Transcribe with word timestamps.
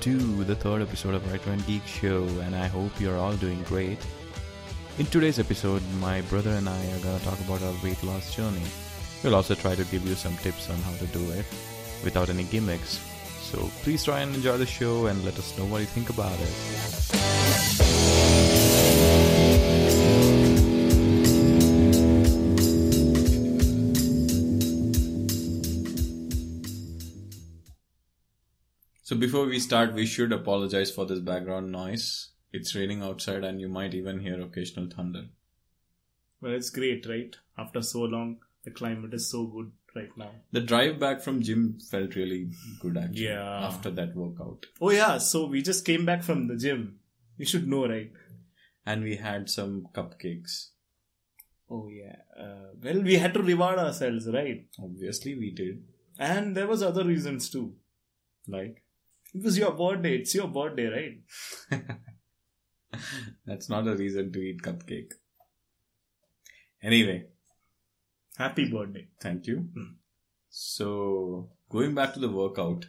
To 0.00 0.44
the 0.44 0.54
third 0.54 0.82
episode 0.82 1.14
of 1.14 1.32
Right 1.32 1.44
One 1.48 1.58
Geek 1.66 1.84
Show, 1.84 2.22
and 2.44 2.54
I 2.54 2.68
hope 2.68 2.92
you're 3.00 3.16
all 3.16 3.34
doing 3.34 3.60
great. 3.64 3.98
In 4.98 5.06
today's 5.06 5.40
episode, 5.40 5.82
my 6.00 6.20
brother 6.22 6.50
and 6.50 6.68
I 6.68 6.92
are 6.92 7.00
gonna 7.00 7.18
talk 7.24 7.40
about 7.40 7.60
our 7.62 7.74
weight 7.82 8.00
loss 8.04 8.32
journey. 8.32 8.62
We'll 9.24 9.34
also 9.34 9.56
try 9.56 9.74
to 9.74 9.84
give 9.86 10.06
you 10.06 10.14
some 10.14 10.36
tips 10.36 10.70
on 10.70 10.76
how 10.76 10.92
to 10.98 11.06
do 11.06 11.30
it 11.32 11.44
without 12.04 12.28
any 12.28 12.44
gimmicks. 12.44 13.00
So 13.40 13.58
please 13.82 14.04
try 14.04 14.20
and 14.20 14.32
enjoy 14.32 14.58
the 14.58 14.66
show 14.66 15.06
and 15.06 15.24
let 15.24 15.38
us 15.40 15.58
know 15.58 15.64
what 15.64 15.80
you 15.80 15.86
think 15.86 16.08
about 16.08 16.38
it. 16.38 16.54
So 29.06 29.14
before 29.14 29.46
we 29.46 29.60
start, 29.60 29.94
we 29.94 30.04
should 30.04 30.32
apologize 30.32 30.90
for 30.90 31.06
this 31.06 31.20
background 31.20 31.70
noise. 31.70 32.30
It's 32.52 32.74
raining 32.74 33.04
outside 33.04 33.44
and 33.44 33.60
you 33.60 33.68
might 33.68 33.94
even 33.94 34.18
hear 34.18 34.40
occasional 34.40 34.88
thunder. 34.90 35.26
Well, 36.40 36.54
it's 36.54 36.70
great, 36.70 37.06
right? 37.06 37.36
After 37.56 37.82
so 37.82 38.00
long, 38.00 38.38
the 38.64 38.72
climate 38.72 39.14
is 39.14 39.30
so 39.30 39.44
good 39.46 39.70
right 39.94 40.10
now. 40.16 40.32
The 40.50 40.60
drive 40.60 40.98
back 40.98 41.20
from 41.20 41.40
gym 41.40 41.78
felt 41.88 42.16
really 42.16 42.50
good 42.80 42.96
actually. 42.96 43.26
Yeah. 43.26 43.66
After 43.68 43.92
that 43.92 44.16
workout. 44.16 44.66
Oh 44.80 44.90
yeah, 44.90 45.18
so 45.18 45.46
we 45.46 45.62
just 45.62 45.84
came 45.84 46.04
back 46.04 46.24
from 46.24 46.48
the 46.48 46.56
gym. 46.56 46.98
You 47.38 47.46
should 47.46 47.68
know, 47.68 47.86
right? 47.86 48.10
And 48.84 49.04
we 49.04 49.14
had 49.14 49.48
some 49.48 49.86
cupcakes. 49.94 50.70
Oh 51.70 51.88
yeah. 51.90 52.16
Uh, 52.36 52.72
well, 52.82 53.02
we 53.02 53.14
had 53.14 53.34
to 53.34 53.42
reward 53.44 53.78
ourselves, 53.78 54.26
right? 54.26 54.66
Obviously 54.82 55.38
we 55.38 55.52
did. 55.52 55.84
And 56.18 56.56
there 56.56 56.66
was 56.66 56.82
other 56.82 57.04
reasons 57.04 57.48
too. 57.48 57.74
Like 58.48 58.82
It 59.34 59.42
was 59.42 59.58
your 59.58 59.72
birthday. 59.72 60.16
It's 60.16 60.34
your 60.34 60.48
birthday, 60.48 60.86
right? 60.86 61.80
that's 63.46 63.68
not 63.68 63.86
a 63.86 63.94
reason 63.96 64.32
to 64.32 64.38
eat 64.40 64.62
cupcake. 64.62 65.12
Anyway, 66.82 67.26
Happy 68.38 68.70
birthday. 68.70 69.08
thank 69.20 69.46
you. 69.46 69.68
Hmm. 69.74 69.94
So 70.50 71.50
going 71.70 71.94
back 71.94 72.14
to 72.14 72.20
the 72.20 72.28
workout. 72.30 72.86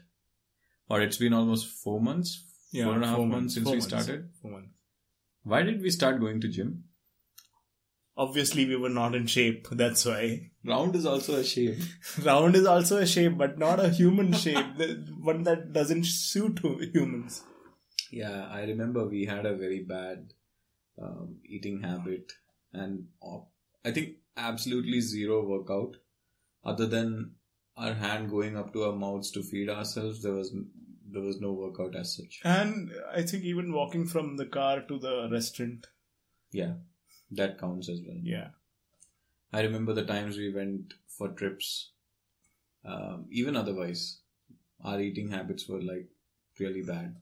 Or 0.90 1.02
it's 1.02 1.18
been 1.18 1.34
almost 1.34 1.68
four 1.68 2.00
months? 2.00 2.44
four 2.74 2.94
and 2.94 3.04
a 3.04 3.08
half 3.08 3.18
four 3.18 3.28
months 3.28 3.56
since 3.56 3.66
we 3.66 3.74
months. 3.74 3.88
started? 3.88 4.30
Four 4.42 4.52
months. 4.52 4.80
Why 5.44 5.62
did 5.64 5.82
we 5.82 5.90
start 5.90 6.20
going 6.22 6.40
to 6.42 6.48
gym? 6.48 6.86
Obviously, 8.18 8.66
we 8.66 8.76
were 8.76 8.90
not 8.90 9.14
in 9.14 9.28
shape. 9.28 9.68
That's 9.72 10.04
why. 10.06 10.50
Round 10.66 10.96
is 10.96 11.06
also 11.06 11.36
a 11.36 11.44
shape. 11.44 11.78
Round 12.24 12.56
is 12.56 12.66
also 12.66 12.98
a 12.98 13.06
shape, 13.06 13.38
but 13.38 13.60
not 13.60 13.80
a 13.80 13.90
human 13.90 14.34
shape. 14.34 14.66
one 15.20 15.44
that 15.44 15.72
doesn't 15.72 16.06
suit 16.06 16.60
humans. 16.94 17.44
Yeah, 18.12 18.48
I 18.48 18.64
remember 18.64 19.06
we 19.08 19.26
had 19.26 19.46
a 19.46 19.56
very 19.56 19.84
bad 19.84 20.34
um, 21.02 21.38
eating 21.46 21.82
habit, 21.82 22.32
and 22.74 23.06
uh, 23.22 23.40
I 23.86 23.92
think 23.92 24.16
absolutely 24.36 25.02
zero 25.02 25.46
workout. 25.46 25.98
Other 26.64 26.88
than 26.88 27.36
our 27.78 27.94
hand 27.94 28.30
going 28.30 28.58
up 28.58 28.74
to 28.74 28.84
our 28.86 28.96
mouths 28.96 29.32
to 29.32 29.44
feed 29.44 29.70
ourselves, 29.70 30.24
there 30.24 30.34
was 30.34 30.54
there 31.10 31.22
was 31.22 31.40
no 31.40 31.54
workout 31.54 31.96
as 31.96 32.16
such. 32.16 32.42
And 32.44 32.92
I 33.14 33.22
think 33.22 33.44
even 33.44 33.72
walking 33.72 34.06
from 34.08 34.38
the 34.38 34.46
car 34.46 34.82
to 34.82 35.00
the 35.00 35.30
restaurant. 35.32 35.88
Yeah, 36.52 36.74
that 37.32 37.60
counts 37.60 37.90
as 37.90 38.02
well. 38.06 38.18
Yeah. 38.22 38.50
I 39.54 39.62
remember 39.62 39.94
the 39.94 40.06
times 40.06 40.38
we 40.38 40.54
went 40.54 40.94
for 41.08 41.30
trips. 41.30 41.92
Um, 42.86 43.26
even 43.32 43.56
otherwise, 43.56 44.20
our 44.84 45.00
eating 45.02 45.32
habits 45.32 45.68
were 45.68 45.82
like 45.82 46.08
really 46.60 46.82
bad. 46.82 47.16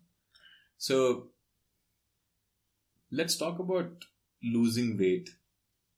So, 0.78 1.30
let's 3.12 3.36
talk 3.38 3.60
about 3.60 4.06
losing 4.44 4.98
weight. 4.98 5.30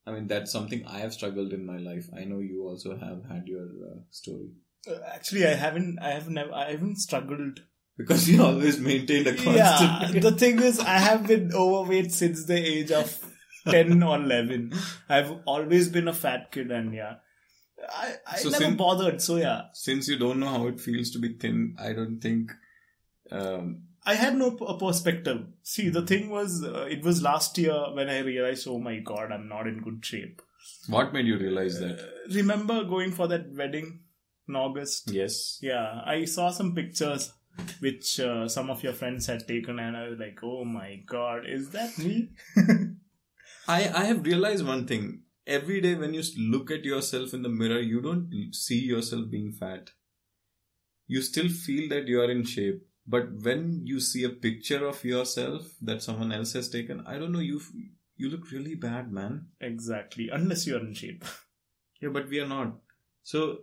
I 0.05 0.11
mean, 0.11 0.27
that's 0.27 0.51
something 0.51 0.85
I 0.85 0.99
have 0.99 1.13
struggled 1.13 1.51
in 1.51 1.65
my 1.65 1.77
life. 1.77 2.09
I 2.15 2.23
know 2.23 2.39
you 2.39 2.63
also 2.63 2.97
have 2.97 3.25
had 3.29 3.47
your 3.47 3.65
uh, 3.91 3.99
story 4.09 4.49
Uh, 4.89 4.99
Actually, 5.13 5.45
I 5.45 5.53
haven't. 5.55 5.99
I 5.99 6.11
have 6.11 6.29
never. 6.29 6.53
I 6.53 6.71
haven't 6.71 6.97
struggled. 6.97 7.61
because 7.97 8.29
you 8.29 8.43
always 8.43 8.79
maintained 8.79 9.27
a 9.27 9.33
constant. 9.33 9.55
Yeah. 10.15 10.19
The 10.21 10.31
thing 10.31 10.61
is, 10.61 10.79
I 10.79 10.99
have 10.99 11.27
been 11.27 11.51
overweight 11.53 12.11
since 12.13 12.45
the 12.45 12.55
age 12.55 12.91
of 12.91 13.26
ten 13.71 14.03
or 14.03 14.17
eleven. 14.17 14.73
I've 15.09 15.31
always 15.45 15.89
been 15.89 16.07
a 16.07 16.13
fat 16.13 16.51
kid, 16.51 16.71
and 16.71 16.93
yeah, 16.93 17.15
I 17.89 18.15
I 18.25 18.37
So 18.37 18.49
never 18.49 18.63
sin- 18.65 18.77
bothered. 18.77 19.21
So 19.21 19.37
yeah, 19.37 19.61
Since 19.73 20.07
you 20.07 20.17
don't 20.17 20.39
know 20.39 20.47
how 20.49 20.67
it 20.67 20.79
feels 20.81 21.11
to 21.11 21.19
be 21.19 21.33
thin, 21.33 21.75
I 21.79 21.93
don't 21.93 22.19
think. 22.19 22.51
Um, 23.31 23.83
I 24.05 24.15
had 24.15 24.37
no 24.37 24.51
p- 24.51 24.65
perspective. 24.79 25.45
See, 25.63 25.89
the 25.89 26.01
thing 26.05 26.29
was, 26.29 26.63
uh, 26.63 26.85
it 26.89 27.03
was 27.03 27.21
last 27.21 27.57
year 27.57 27.77
when 27.93 28.09
I 28.09 28.19
realized, 28.19 28.65
oh 28.67 28.79
my 28.79 28.99
god, 28.99 29.33
I'm 29.33 29.49
not 29.49 29.67
in 29.67 29.81
good 29.81 30.05
shape. 30.05 30.41
what 30.87 31.11
made 31.13 31.25
you 31.27 31.37
realize 31.37 31.79
that? 31.81 31.99
Uh, 31.99 32.33
remember 32.33 32.83
going 32.85 33.11
for 33.11 33.27
that 33.27 33.51
wedding 33.53 33.99
in 34.47 34.55
August? 34.55 35.11
Yes. 35.11 35.59
Yeah, 35.61 36.01
I 36.05 36.23
saw 36.25 36.51
some 36.51 36.73
pictures 36.73 37.33
which 37.81 38.19
uh, 38.21 38.47
some 38.47 38.69
of 38.69 38.81
your 38.83 38.93
friends 38.93 39.27
had 39.27 39.45
taken, 39.47 39.77
and 39.79 39.97
I 39.97 40.07
was 40.09 40.19
like, 40.19 40.39
"Oh 40.43 40.63
my 40.63 41.01
god, 41.05 41.45
is 41.47 41.71
that 41.71 41.97
me?" 41.97 42.29
I, 43.67 43.89
I 43.93 44.05
have 44.05 44.25
realized 44.25 44.65
one 44.65 44.87
thing. 44.87 45.23
Every 45.45 45.81
day 45.81 45.95
when 45.95 46.13
you 46.13 46.23
look 46.37 46.71
at 46.71 46.83
yourself 46.83 47.33
in 47.33 47.41
the 47.41 47.49
mirror, 47.49 47.79
you 47.79 48.01
don't 48.01 48.53
see 48.53 48.79
yourself 48.79 49.29
being 49.29 49.51
fat. 49.51 49.91
You 51.07 51.21
still 51.21 51.47
feel 51.49 51.87
that 51.89 52.07
you 52.07 52.21
are 52.21 52.29
in 52.29 52.43
shape. 52.43 52.81
But 53.07 53.31
when 53.41 53.81
you 53.85 54.01
see 54.01 54.25
a 54.25 54.29
picture 54.29 54.85
of 54.85 55.03
yourself 55.05 55.73
that 55.81 56.03
someone 56.03 56.33
else 56.33 56.53
has 56.53 56.69
taken, 56.69 57.03
I 57.07 57.17
don't 57.17 57.31
know, 57.31 57.39
you 57.39 57.61
you 58.17 58.29
look 58.29 58.51
really 58.51 58.75
bad, 58.75 59.11
man. 59.11 59.47
exactly, 59.61 60.29
unless 60.29 60.67
you're 60.67 60.79
in 60.79 60.93
shape. 60.93 61.23
Yeah, 61.99 62.09
but 62.09 62.29
we 62.29 62.39
are 62.39 62.47
not. 62.47 62.75
So 63.23 63.61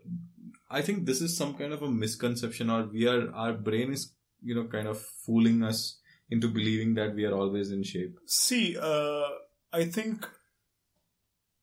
I 0.68 0.82
think 0.82 1.06
this 1.06 1.20
is 1.20 1.36
some 1.36 1.54
kind 1.54 1.72
of 1.72 1.82
a 1.82 1.88
misconception 1.88 2.68
or 2.68 2.82
we 2.82 3.06
are 3.06 3.32
our 3.32 3.52
brain 3.52 3.92
is, 3.92 4.12
you 4.42 4.56
know, 4.56 4.64
kind 4.64 4.88
of 4.88 5.00
fooling 5.00 5.62
us 5.62 6.00
into 6.30 6.48
believing 6.48 6.94
that 6.94 7.14
we 7.14 7.24
are 7.26 7.32
always 7.32 7.70
in 7.70 7.84
shape. 7.84 8.18
See, 8.26 8.76
uh, 8.76 9.28
I 9.74 9.84
think 9.86 10.26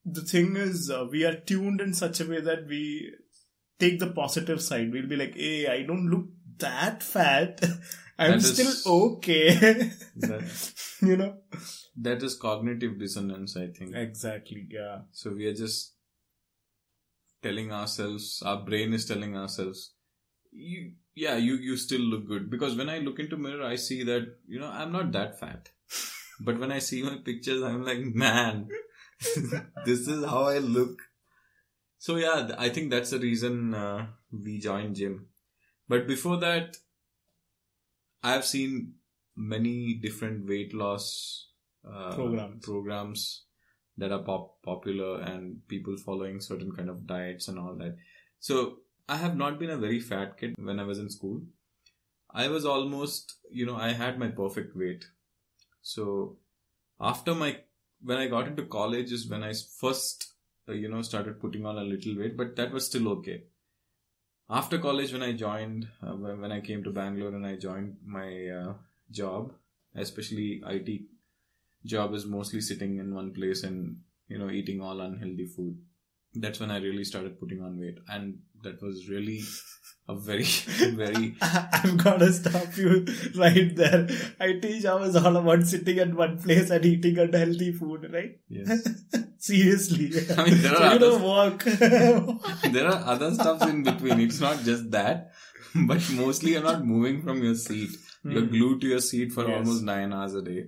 the 0.05 0.22
thing 0.22 0.55
is, 0.57 0.89
uh, 0.89 1.05
we 1.11 1.23
are 1.25 1.35
tuned 1.51 1.81
in 1.81 1.94
such 1.94 2.19
a 2.22 2.25
way 2.25 2.41
that 2.41 2.67
we 2.67 3.11
take 3.79 3.99
the 3.99 4.11
positive 4.11 4.61
side. 4.61 4.91
We'll 4.91 5.07
be 5.07 5.16
like, 5.22 5.35
"Hey, 5.35 5.67
I 5.67 5.83
don't 5.83 6.09
look 6.13 6.25
that 6.66 7.03
fat. 7.03 7.61
I'm 8.17 8.31
That 8.31 8.38
is- 8.39 8.53
still 8.83 8.94
okay." 9.03 9.91
That, 10.27 10.73
you 11.01 11.17
know. 11.17 11.29
that 12.07 12.22
is 12.29 12.35
cognitive 12.35 12.99
dissonance, 12.99 13.55
I 13.57 13.67
think. 13.77 13.95
Exactly. 13.95 14.67
Yeah. 14.79 14.99
So 15.11 15.31
we 15.39 15.45
are 15.51 15.53
just 15.61 15.93
telling 17.47 17.72
ourselves, 17.72 18.43
our 18.45 18.59
brain 18.66 18.93
is 18.93 19.05
telling 19.11 19.35
ourselves, 19.35 19.93
you, 20.51 20.91
yeah, 21.16 21.38
you, 21.38 21.55
you 21.55 21.78
still 21.78 22.01
look 22.01 22.28
good. 22.28 22.49
Because 22.51 22.75
when 22.75 22.89
I 22.89 22.99
look 22.99 23.19
into 23.19 23.38
mirror, 23.38 23.66
I 23.66 23.78
see 23.78 24.03
that, 24.03 24.28
you 24.47 24.59
know, 24.59 24.67
I'm 24.81 24.91
not 24.91 25.11
that 25.13 25.39
fat. 25.39 25.69
But 26.44 26.59
when 26.59 26.72
I 26.72 26.79
see 26.79 27.03
my 27.03 27.18
pictures, 27.24 27.62
I'm 27.62 27.85
like, 27.85 28.00
man, 28.00 28.68
this 29.85 30.07
is 30.07 30.25
how 30.25 30.44
I 30.46 30.57
look. 30.57 31.00
So 32.00 32.16
yeah, 32.16 32.52
I 32.57 32.69
think 32.69 32.90
that's 32.90 33.12
the 33.12 33.19
reason 33.19 33.75
uh, 33.75 34.07
we 34.31 34.59
joined 34.59 34.96
gym. 34.96 35.28
But 35.88 36.07
before 36.07 36.38
that, 36.38 36.78
I've 38.23 38.46
seen 38.46 38.96
many 39.35 39.93
different 39.96 40.47
weight 40.47 40.73
loss 40.73 41.49
uh, 41.88 42.16
Programs. 42.16 42.66
programs 42.66 43.43
that 43.97 44.11
are 44.11 44.23
pop- 44.23 44.61
popular 44.64 45.22
and 45.22 45.67
people 45.67 45.96
following 45.97 46.40
certain 46.40 46.72
kind 46.72 46.90
of 46.90 47.05
diets 47.05 47.47
and 47.47 47.59
all 47.59 47.76
that. 47.76 47.97
So 48.40 48.78
I 49.08 49.17
have 49.17 49.35
not 49.35 49.59
been 49.59 49.70
a 49.70 49.78
very 49.78 49.99
fat 49.99 50.40
kid 50.40 50.55
when 50.58 50.79
I 50.79 50.84
was 50.84 50.97
in 50.97 51.09
school. 51.09 51.41
I 52.34 52.47
was 52.47 52.66
almost, 52.66 53.35
you 53.52 53.66
know, 53.66 53.76
I 53.76 53.91
had 53.91 54.17
my 54.17 54.29
perfect 54.29 54.76
weight. 54.76 55.05
So 55.81 56.37
after 56.99 57.33
my, 57.35 57.57
when 58.01 58.17
I 58.17 58.28
got 58.28 58.47
into 58.47 58.63
college 58.63 59.11
is 59.11 59.28
when 59.28 59.43
I 59.43 59.53
first, 59.53 60.33
uh, 60.67 60.73
you 60.73 60.89
know, 60.89 61.01
started 61.01 61.39
putting 61.39 61.66
on 61.66 61.78
a 61.78 61.83
little 61.83 62.17
weight, 62.17 62.37
but 62.37 62.55
that 62.55 62.72
was 62.72 62.85
still 62.85 63.09
okay. 63.09 63.43
After 64.49 64.78
college, 64.79 65.13
when 65.13 65.23
I 65.23 65.31
joined, 65.31 65.87
uh, 66.03 66.11
when 66.11 66.41
when 66.41 66.51
I 66.51 66.59
came 66.59 66.83
to 66.83 66.91
Bangalore 66.91 67.33
and 67.33 67.47
I 67.47 67.55
joined 67.55 67.97
my 68.05 68.47
uh, 68.47 68.73
job, 69.09 69.53
especially 69.95 70.61
IT 70.66 71.03
job 71.85 72.13
is 72.13 72.25
mostly 72.25 72.61
sitting 72.61 72.97
in 72.97 73.13
one 73.13 73.33
place 73.33 73.63
and 73.63 73.97
you 74.28 74.37
know 74.37 74.49
eating 74.49 74.81
all 74.81 75.01
unhealthy 75.01 75.45
food 75.45 75.78
that's 76.35 76.59
when 76.59 76.72
i 76.72 76.78
really 76.78 77.03
started 77.03 77.39
putting 77.39 77.61
on 77.61 77.79
weight 77.79 77.97
and 78.07 78.39
that 78.63 78.81
was 78.81 79.09
really 79.09 79.41
a 80.11 80.16
very 80.28 80.43
very 81.02 81.35
I'm 81.41 81.97
gonna 81.97 82.31
stop 82.31 82.78
you 82.78 83.05
right 83.43 83.75
there. 83.81 84.08
IT 84.49 84.81
job 84.85 85.03
is 85.09 85.16
all 85.16 85.35
about 85.41 85.63
sitting 85.73 85.99
at 86.05 86.13
one 86.13 86.37
place 86.46 86.69
and 86.69 86.85
eating 86.85 87.17
unhealthy 87.25 87.72
food, 87.73 88.08
right? 88.13 88.37
yes 88.49 88.87
Seriously. 89.37 90.08
I 90.37 90.43
mean, 90.46 90.61
there 90.61 90.75
so 90.75 90.84
are 90.84 90.93
you 90.93 90.99
don't 90.99 91.22
others- 91.25 91.79
work. 91.79 92.72
there 92.78 92.87
are 92.87 93.02
other 93.16 93.34
stuffs 93.34 93.66
in 93.66 93.84
between 93.84 94.19
it's 94.19 94.40
not 94.40 94.59
just 94.69 94.91
that 94.91 95.31
but 95.73 96.02
mostly 96.11 96.52
you're 96.52 96.64
not 96.64 96.85
moving 96.85 97.22
from 97.23 97.41
your 97.43 97.55
seat. 97.55 97.90
You're 98.23 98.41
Hmm. 98.46 98.52
glued 98.55 98.81
to 98.81 98.87
your 98.87 98.99
seat 98.99 99.31
for 99.31 99.47
Yes. 99.47 99.57
almost 99.57 99.84
nine 99.84 100.14
hours 100.14 100.35
a 100.35 100.41
day. 100.47 100.66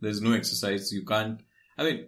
There's 0.00 0.20
no 0.20 0.32
exercise. 0.32 0.90
You 0.92 1.04
can't. 1.04 1.40
I 1.78 1.84
mean, 1.84 1.98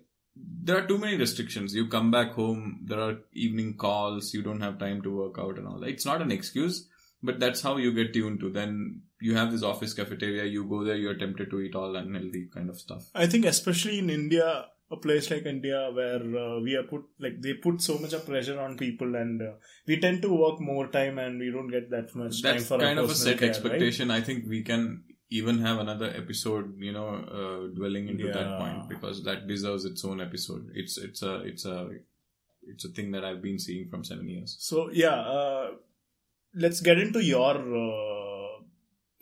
there 0.62 0.76
are 0.76 0.86
too 0.86 0.98
many 0.98 1.16
restrictions. 1.16 1.74
You 1.74 1.88
come 1.88 2.10
back 2.10 2.32
home. 2.32 2.80
There 2.84 3.00
are 3.00 3.16
evening 3.32 3.74
calls. 3.74 4.34
You 4.34 4.42
don't 4.42 4.60
have 4.60 4.78
time 4.78 5.02
to 5.02 5.16
work 5.16 5.38
out 5.38 5.58
and 5.58 5.66
all. 5.66 5.80
that. 5.80 5.88
It's 5.88 6.04
not 6.04 6.22
an 6.22 6.30
excuse, 6.30 6.88
but 7.22 7.40
that's 7.40 7.62
how 7.62 7.76
you 7.76 7.92
get 7.92 8.12
tuned 8.12 8.40
to. 8.40 8.50
Then 8.50 9.02
you 9.20 9.34
have 9.34 9.50
this 9.50 9.62
office 9.62 9.94
cafeteria. 9.94 10.44
You 10.44 10.64
go 10.64 10.84
there. 10.84 10.96
You're 10.96 11.16
tempted 11.16 11.50
to 11.50 11.60
eat 11.60 11.74
all 11.74 11.96
unhealthy 11.96 12.48
kind 12.52 12.68
of 12.68 12.78
stuff. 12.78 13.08
I 13.14 13.26
think 13.26 13.46
especially 13.46 13.98
in 13.98 14.10
India, 14.10 14.66
a 14.90 14.96
place 14.96 15.30
like 15.30 15.46
India 15.46 15.90
where 15.92 16.22
uh, 16.44 16.60
we 16.60 16.74
are 16.74 16.82
put 16.82 17.04
like 17.18 17.40
they 17.40 17.54
put 17.54 17.80
so 17.80 17.98
much 17.98 18.12
of 18.12 18.26
pressure 18.26 18.60
on 18.60 18.76
people, 18.76 19.14
and 19.14 19.40
uh, 19.40 19.52
we 19.86 19.98
tend 19.98 20.22
to 20.22 20.32
work 20.34 20.60
more 20.60 20.88
time, 20.88 21.18
and 21.18 21.38
we 21.38 21.50
don't 21.50 21.68
get 21.68 21.90
that 21.90 22.14
much 22.14 22.42
time 22.42 22.54
That's 22.54 22.68
for 22.68 22.74
our 22.74 22.80
kind 22.80 22.98
of 22.98 23.10
a 23.10 23.14
set 23.14 23.38
care, 23.38 23.48
expectation. 23.48 24.10
I 24.10 24.20
think 24.20 24.48
we 24.48 24.62
can 24.62 25.04
even 25.30 25.58
have 25.58 25.78
another 25.78 26.06
episode, 26.16 26.80
you 26.80 26.92
know, 26.92 27.08
uh, 27.08 27.74
dwelling 27.74 28.08
into 28.08 28.32
that 28.32 28.58
point 28.58 28.88
because 28.88 29.22
that 29.24 29.46
deserves 29.46 29.84
its 29.84 30.04
own 30.04 30.20
episode. 30.20 30.70
It's 30.74 30.96
it's 30.96 31.22
a 31.22 31.40
it's 31.40 31.64
a 31.64 31.90
it's 32.62 32.84
a 32.84 32.88
thing 32.88 33.10
that 33.12 33.24
I've 33.24 33.42
been 33.42 33.58
seeing 33.58 33.88
from 33.88 34.04
seven 34.04 34.28
years. 34.28 34.56
So 34.58 34.90
yeah, 34.90 35.20
uh, 35.20 35.70
let's 36.54 36.80
get 36.80 36.98
into 36.98 37.22
your 37.22 37.56
uh, 37.56 38.62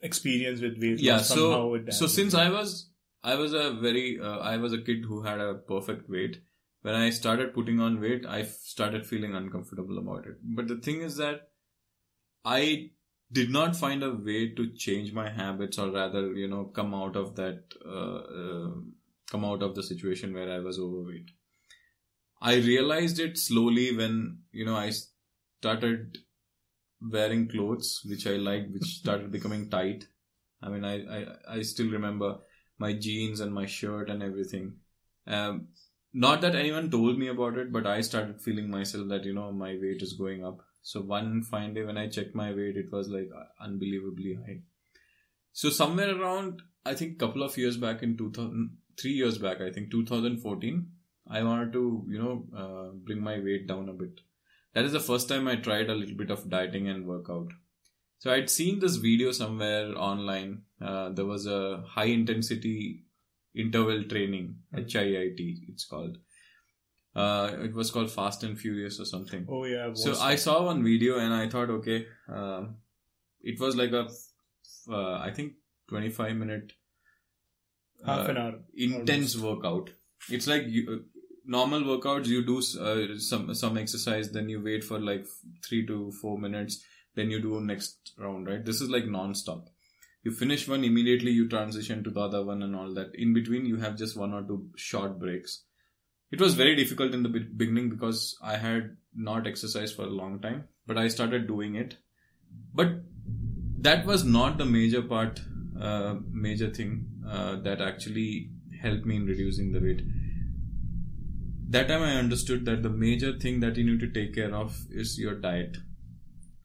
experience 0.01 0.61
with 0.61 0.81
weight 0.81 1.01
Yeah. 1.01 1.19
So 1.19 1.81
so 1.91 2.07
since 2.07 2.35
I 2.35 2.51
was 2.51 2.89
I 3.25 3.35
was 3.35 3.53
a 3.53 3.73
very 3.73 4.21
uh, 4.21 4.39
I 4.39 4.57
was 4.59 4.73
a 4.73 4.79
kid 4.79 5.05
who 5.05 5.23
had 5.23 5.41
a 5.41 5.55
perfect 5.55 6.09
weight. 6.09 6.41
When 6.83 6.95
I 6.95 7.11
started 7.11 7.53
putting 7.53 7.81
on 7.81 8.01
weight, 8.01 8.25
i 8.25 8.43
started 8.43 9.05
feeling 9.05 9.35
uncomfortable 9.35 9.99
about 9.99 10.27
it. 10.27 10.37
But 10.41 10.69
the 10.69 10.77
thing 10.77 11.01
is 11.03 11.17
that 11.17 11.49
I 12.45 12.91
did 13.33 13.51
not 13.51 13.77
find 13.77 14.03
a 14.03 14.13
way 14.13 14.51
to 14.55 14.73
change 14.75 15.13
my 15.13 15.29
habits, 15.29 15.79
or 15.79 15.91
rather, 15.91 16.33
you 16.33 16.49
know, 16.49 16.65
come 16.65 16.95
out 16.95 17.17
of 17.17 17.35
that, 17.37 17.63
uh, 17.85 18.19
uh, 18.43 18.71
come 19.31 19.45
out 19.45 19.63
of 19.63 19.75
the 19.75 19.83
situation 19.83 20.33
where 20.33 20.51
I 20.51 20.61
was 20.61 20.79
overweight. 20.79 21.31
I 22.41 22.57
realized 22.57 23.19
it 23.19 23.39
slowly 23.39 23.97
when 23.97 24.43
you 24.53 24.65
know 24.65 24.77
I 24.77 24.93
started 25.61 26.19
wearing 27.01 27.49
clothes 27.49 28.03
which 28.05 28.27
I 28.27 28.37
liked, 28.37 28.73
which 28.73 28.85
started 29.03 29.33
becoming 29.33 29.71
tight. 29.71 30.07
I 30.63 30.69
mean, 30.69 30.85
I, 30.85 31.05
I, 31.05 31.27
I 31.57 31.63
still 31.63 31.91
remember 31.91 32.39
my 32.79 32.93
jeans 32.93 33.41
and 33.41 33.53
my 33.53 33.67
shirt 33.67 34.11
and 34.11 34.23
everything. 34.23 34.77
Um, 35.27 35.69
not 36.13 36.41
that 36.41 36.55
anyone 36.55 36.91
told 36.91 37.19
me 37.19 37.29
about 37.29 37.59
it, 37.59 37.73
but 37.73 37.87
I 37.87 38.01
started 38.01 38.41
feeling 38.41 38.71
myself 38.71 39.09
that, 39.09 39.25
you 39.25 39.35
know, 39.35 39.53
my 39.53 39.77
weight 39.81 40.01
is 40.01 40.15
going 40.15 40.45
up. 40.45 40.61
So 40.87 41.01
one 41.01 41.43
fine 41.43 41.75
day 41.75 41.83
when 41.83 41.99
I 41.99 42.07
checked 42.07 42.37
my 42.37 42.53
weight, 42.53 42.77
it 42.77 42.93
was 42.93 43.09
like 43.09 43.29
unbelievably 43.61 44.35
high. 44.35 44.61
So 45.53 45.69
somewhere 45.69 46.17
around, 46.17 46.63
I 46.85 46.95
think 46.95 47.19
couple 47.19 47.43
of 47.43 47.59
years 47.59 47.77
back 47.77 48.05
in 48.05 48.17
2000, 48.17 48.77
three 48.97 49.15
years 49.15 49.37
back, 49.37 49.61
I 49.61 49.73
think 49.73 49.91
2014, 49.91 50.87
I 51.29 51.43
wanted 51.43 51.73
to, 51.73 52.05
you 52.09 52.19
know, 52.21 52.45
uh, 52.57 52.93
bring 53.05 53.21
my 53.21 53.41
weight 53.41 53.67
down 53.67 53.89
a 53.89 53.95
bit. 53.95 54.21
That 54.75 54.85
is 54.85 54.93
the 54.93 55.01
first 55.01 55.29
time 55.29 55.49
I 55.49 55.57
tried 55.57 55.91
a 55.91 55.95
little 55.97 56.17
bit 56.17 56.31
of 56.31 56.49
dieting 56.49 56.89
and 56.89 57.05
workout. 57.05 57.49
So 58.19 58.33
I'd 58.33 58.49
seen 58.49 58.79
this 58.79 58.95
video 58.95 59.33
somewhere 59.33 59.93
online. 59.99 60.63
Uh, 60.81 61.09
there 61.09 61.27
was 61.27 61.49
a 61.49 61.83
high 61.85 62.13
intensity 62.21 63.07
interval 63.57 64.05
training, 64.05 64.59
HIIT, 64.73 65.69
it's 65.69 65.85
called. 65.85 66.19
Uh, 67.25 67.51
it 67.67 67.75
was 67.81 67.91
called 67.91 68.11
Fast 68.15 68.43
and 68.47 68.59
Furious 68.63 69.01
or 69.01 69.07
something. 69.11 69.47
oh 69.49 69.65
yeah, 69.65 69.93
So 69.95 70.17
I 70.21 70.35
saw 70.37 70.57
one 70.65 70.83
video 70.87 71.19
and 71.19 71.33
I 71.43 71.49
thought, 71.55 71.71
okay, 71.77 72.01
um 72.29 72.77
it 73.53 73.61
was 73.61 73.77
like 73.81 73.93
a, 73.93 74.03
uh, 74.91 75.19
I 75.29 75.31
think, 75.37 75.53
25 75.89 76.37
minute 76.37 76.73
half 78.05 78.29
uh, 78.29 78.31
an 78.33 78.37
hour. 78.37 78.55
intense 78.75 79.37
almost. 79.37 79.63
workout. 79.63 79.91
It's 80.29 80.47
like 80.47 80.65
you, 80.67 80.83
uh, 80.95 80.97
normal 81.45 81.83
workouts. 81.83 82.27
You 82.27 82.45
do 82.45 82.59
uh, 82.81 83.19
some 83.19 83.55
some 83.55 83.79
exercise, 83.79 84.31
then 84.33 84.49
you 84.49 84.63
wait 84.63 84.85
for 84.85 84.99
like 84.99 85.27
three 85.69 85.87
to 85.87 86.11
four 86.21 86.39
minutes, 86.39 86.83
then 87.15 87.31
you 87.31 87.41
do 87.41 87.61
next 87.61 88.13
round. 88.19 88.49
Right? 88.49 88.65
This 88.65 88.81
is 88.81 88.91
like 88.91 89.07
non-stop. 89.07 89.69
You 90.25 90.33
finish 90.33 90.67
one 90.67 90.83
immediately, 90.83 91.31
you 91.31 91.49
transition 91.49 92.03
to 92.05 92.11
the 92.11 92.21
other 92.21 92.45
one, 92.45 92.63
and 92.63 92.75
all 92.75 92.93
that. 92.95 93.15
In 93.15 93.33
between, 93.33 93.65
you 93.65 93.77
have 93.77 93.97
just 93.97 94.17
one 94.17 94.35
or 94.35 94.43
two 94.43 94.69
short 94.77 95.19
breaks. 95.21 95.63
It 96.31 96.41
was 96.41 96.55
very 96.55 96.75
difficult 96.75 97.15
in 97.15 97.23
the 97.23 97.29
beginning 97.29 97.89
because 97.89 98.37
I 98.43 98.57
had 98.57 98.97
not 99.15 99.47
exercised 99.47 99.95
for 99.95 100.03
a 100.03 100.19
long 100.21 100.41
time, 100.41 100.65
but 100.87 100.99
I 100.99 101.09
started 101.09 101.47
doing 101.47 101.77
it. 101.77 101.97
But 102.75 103.03
that 103.79 104.05
was 104.05 104.25
not 104.25 104.59
the 104.59 104.65
major 104.65 105.03
part, 105.03 105.41
uh, 105.81 106.17
major 106.31 106.71
thing 106.71 107.07
uh, 107.27 107.57
that 107.61 107.81
actually 107.81 108.51
helped 108.81 109.07
me 109.07 109.17
in 109.17 109.27
reducing 109.27 109.73
the 109.73 109.81
weight. 109.81 110.03
That 111.69 111.89
time 111.89 112.03
I 112.03 112.17
understood 112.17 112.65
that 112.67 112.83
the 112.83 112.91
major 112.91 113.39
thing 113.39 113.61
that 113.61 113.77
you 113.77 113.85
need 113.85 114.01
to 114.01 114.11
take 114.11 114.35
care 114.35 114.55
of 114.55 114.77
is 114.91 115.19
your 115.19 115.35
diet. 115.35 115.77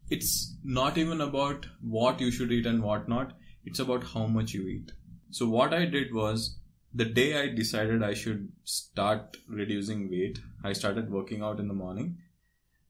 It's 0.10 0.58
not 0.64 0.98
even 0.98 1.22
about 1.22 1.68
what 1.82 2.20
you 2.20 2.32
should 2.32 2.52
eat 2.52 2.66
and 2.66 2.84
what 2.84 3.08
not, 3.08 3.34
it's 3.64 3.80
about 3.80 4.04
how 4.04 4.28
much 4.28 4.54
you 4.54 4.68
eat. 4.68 4.92
So, 5.30 5.48
what 5.48 5.74
I 5.74 5.86
did 5.86 6.14
was 6.14 6.60
the 6.94 7.06
day 7.06 7.42
I 7.42 7.48
decided 7.48 8.04
I 8.04 8.14
should 8.14 8.52
start 8.64 9.38
reducing 9.48 10.10
weight, 10.10 10.40
I 10.64 10.74
started 10.74 11.10
working 11.10 11.42
out 11.42 11.60
in 11.60 11.68
the 11.68 11.74
morning. 11.74 12.18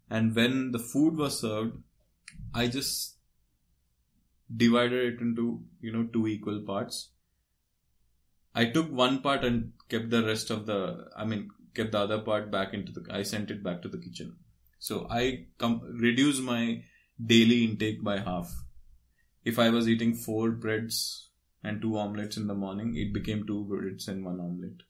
And 0.09 0.35
when 0.35 0.71
the 0.71 0.79
food 0.79 1.15
was 1.15 1.39
served, 1.39 1.77
I 2.53 2.67
just 2.67 3.15
divided 4.55 5.13
it 5.13 5.21
into, 5.21 5.61
you 5.79 5.91
know, 5.93 6.07
two 6.11 6.27
equal 6.27 6.61
parts. 6.61 7.09
I 8.53 8.65
took 8.65 8.91
one 8.91 9.21
part 9.21 9.45
and 9.45 9.71
kept 9.87 10.09
the 10.09 10.25
rest 10.25 10.49
of 10.49 10.65
the, 10.65 11.07
I 11.15 11.23
mean, 11.23 11.49
kept 11.73 11.93
the 11.93 11.99
other 11.99 12.19
part 12.19 12.51
back 12.51 12.73
into 12.73 12.91
the, 12.91 13.05
I 13.09 13.23
sent 13.23 13.49
it 13.49 13.63
back 13.63 13.81
to 13.83 13.87
the 13.87 13.97
kitchen. 13.97 14.35
So 14.79 15.07
I 15.09 15.45
com- 15.57 15.81
reduced 16.01 16.41
my 16.41 16.83
daily 17.23 17.63
intake 17.63 18.03
by 18.03 18.19
half. 18.19 18.51
If 19.45 19.57
I 19.57 19.69
was 19.69 19.87
eating 19.87 20.15
four 20.15 20.51
breads 20.51 21.30
and 21.63 21.81
two 21.81 21.97
omelets 21.97 22.37
in 22.37 22.47
the 22.47 22.53
morning, 22.53 22.95
it 22.95 23.13
became 23.13 23.45
two 23.45 23.63
breads 23.65 24.07
and 24.07 24.25
one 24.25 24.39
omelet. 24.39 24.83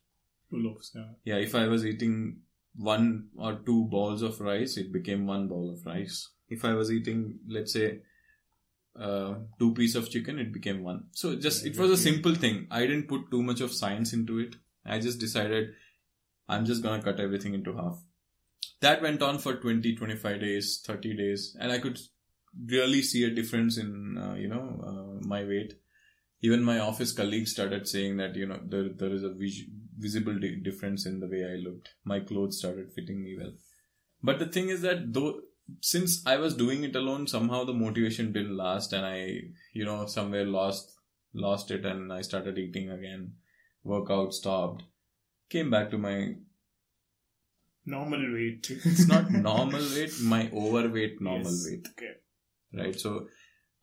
Two 0.49 0.57
loaves, 0.57 0.91
yeah. 0.95 1.07
Yeah, 1.23 1.35
if 1.35 1.55
I 1.55 1.67
was 1.67 1.85
eating 1.85 2.41
one 2.75 3.29
or 3.37 3.59
two 3.65 3.85
balls 3.85 4.21
of 4.21 4.39
rice, 4.39 4.77
it 4.77 4.91
became 4.91 5.27
one 5.27 5.47
bowl 5.47 5.69
of 5.69 5.85
rice. 5.85 6.29
If 6.49 6.65
I 6.65 6.73
was 6.73 6.91
eating, 6.91 7.39
let's 7.47 7.73
say, 7.73 7.99
uh, 8.99 9.35
two 9.59 9.73
piece 9.73 9.95
of 9.95 10.09
chicken, 10.09 10.39
it 10.39 10.51
became 10.51 10.83
one. 10.83 11.05
So 11.11 11.35
just 11.35 11.65
it 11.65 11.77
was 11.77 11.91
a 11.91 11.97
simple 11.97 12.35
thing. 12.35 12.67
I 12.69 12.81
didn't 12.81 13.07
put 13.07 13.31
too 13.31 13.41
much 13.41 13.61
of 13.61 13.71
science 13.71 14.13
into 14.13 14.39
it. 14.39 14.55
I 14.85 14.99
just 14.99 15.19
decided 15.19 15.69
I'm 16.49 16.65
just 16.65 16.83
gonna 16.83 17.01
cut 17.01 17.19
everything 17.19 17.53
into 17.53 17.75
half. 17.75 18.01
That 18.81 19.01
went 19.01 19.21
on 19.21 19.37
for 19.37 19.55
20, 19.55 19.95
25 19.95 20.41
days, 20.41 20.81
30 20.85 21.15
days, 21.15 21.55
and 21.59 21.71
I 21.71 21.79
could 21.79 21.99
really 22.65 23.01
see 23.01 23.23
a 23.23 23.29
difference 23.29 23.77
in 23.77 24.17
uh, 24.17 24.35
you 24.35 24.47
know 24.47 24.81
uh, 24.85 25.25
my 25.25 25.43
weight. 25.43 25.79
Even 26.41 26.63
my 26.63 26.79
office 26.79 27.11
colleagues 27.11 27.51
started 27.51 27.87
saying 27.87 28.17
that 28.17 28.35
you 28.35 28.45
know 28.47 28.59
there 28.65 28.89
there 28.89 29.13
is 29.13 29.23
a 29.23 29.29
vis- 29.31 29.63
visible 29.97 30.37
di- 30.39 30.55
difference 30.67 31.05
in 31.05 31.19
the 31.19 31.27
way 31.27 31.43
I 31.45 31.55
looked. 31.63 31.89
My 32.03 32.19
clothes 32.19 32.57
started 32.59 32.91
fitting 32.93 33.23
me 33.23 33.37
well. 33.37 33.53
But 34.23 34.39
the 34.39 34.47
thing 34.47 34.69
is 34.69 34.81
that 34.81 35.13
though 35.13 35.41
since 35.81 36.25
I 36.25 36.37
was 36.37 36.55
doing 36.55 36.83
it 36.83 36.95
alone, 36.95 37.27
somehow 37.27 37.63
the 37.63 37.73
motivation 37.73 38.31
didn't 38.33 38.57
last, 38.57 38.93
and 38.93 39.05
I 39.05 39.19
you 39.73 39.85
know 39.85 40.05
somewhere 40.07 40.45
lost 40.45 40.95
lost 41.33 41.69
it, 41.71 41.85
and 41.85 42.11
I 42.11 42.21
started 42.21 42.57
eating 42.57 42.89
again. 42.89 43.33
Workout 43.83 44.33
stopped. 44.33 44.83
Came 45.49 45.69
back 45.69 45.91
to 45.91 45.97
my 45.97 46.35
Normal 47.85 48.33
weight. 48.33 48.67
it's 48.85 49.07
not 49.07 49.31
normal 49.31 49.81
weight, 49.95 50.13
my 50.21 50.49
overweight 50.53 51.19
normal 51.19 51.51
Yes. 51.51 51.65
weight 51.67 51.87
Okay. 51.93 52.11
right 52.73 52.99
so 52.99 53.27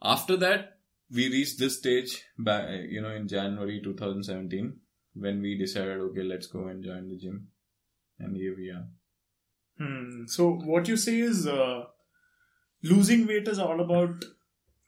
after 0.00 0.36
that 0.36 0.77
we 1.16 1.28
reached 1.34 1.58
this 1.58 1.78
stage 1.78 2.12
by 2.38 2.56
you 2.94 3.00
know 3.04 3.10
in 3.18 3.26
january 3.28 3.80
2017 3.84 4.72
when 5.14 5.40
we 5.40 5.56
decided 5.58 5.98
okay 6.06 6.22
let's 6.22 6.46
go 6.46 6.66
and 6.72 6.84
join 6.84 7.08
the 7.08 7.16
gym 7.16 7.48
and 8.18 8.36
here 8.36 8.54
we 8.56 8.70
are 8.70 8.86
Hmm. 9.80 10.24
So 10.26 10.44
what 10.68 10.88
you 10.88 10.96
say 10.96 11.20
is 11.20 11.46
uh, 11.46 11.82
losing 12.82 13.28
weight 13.28 13.46
is 13.46 13.60
all 13.60 13.80
about 13.80 14.24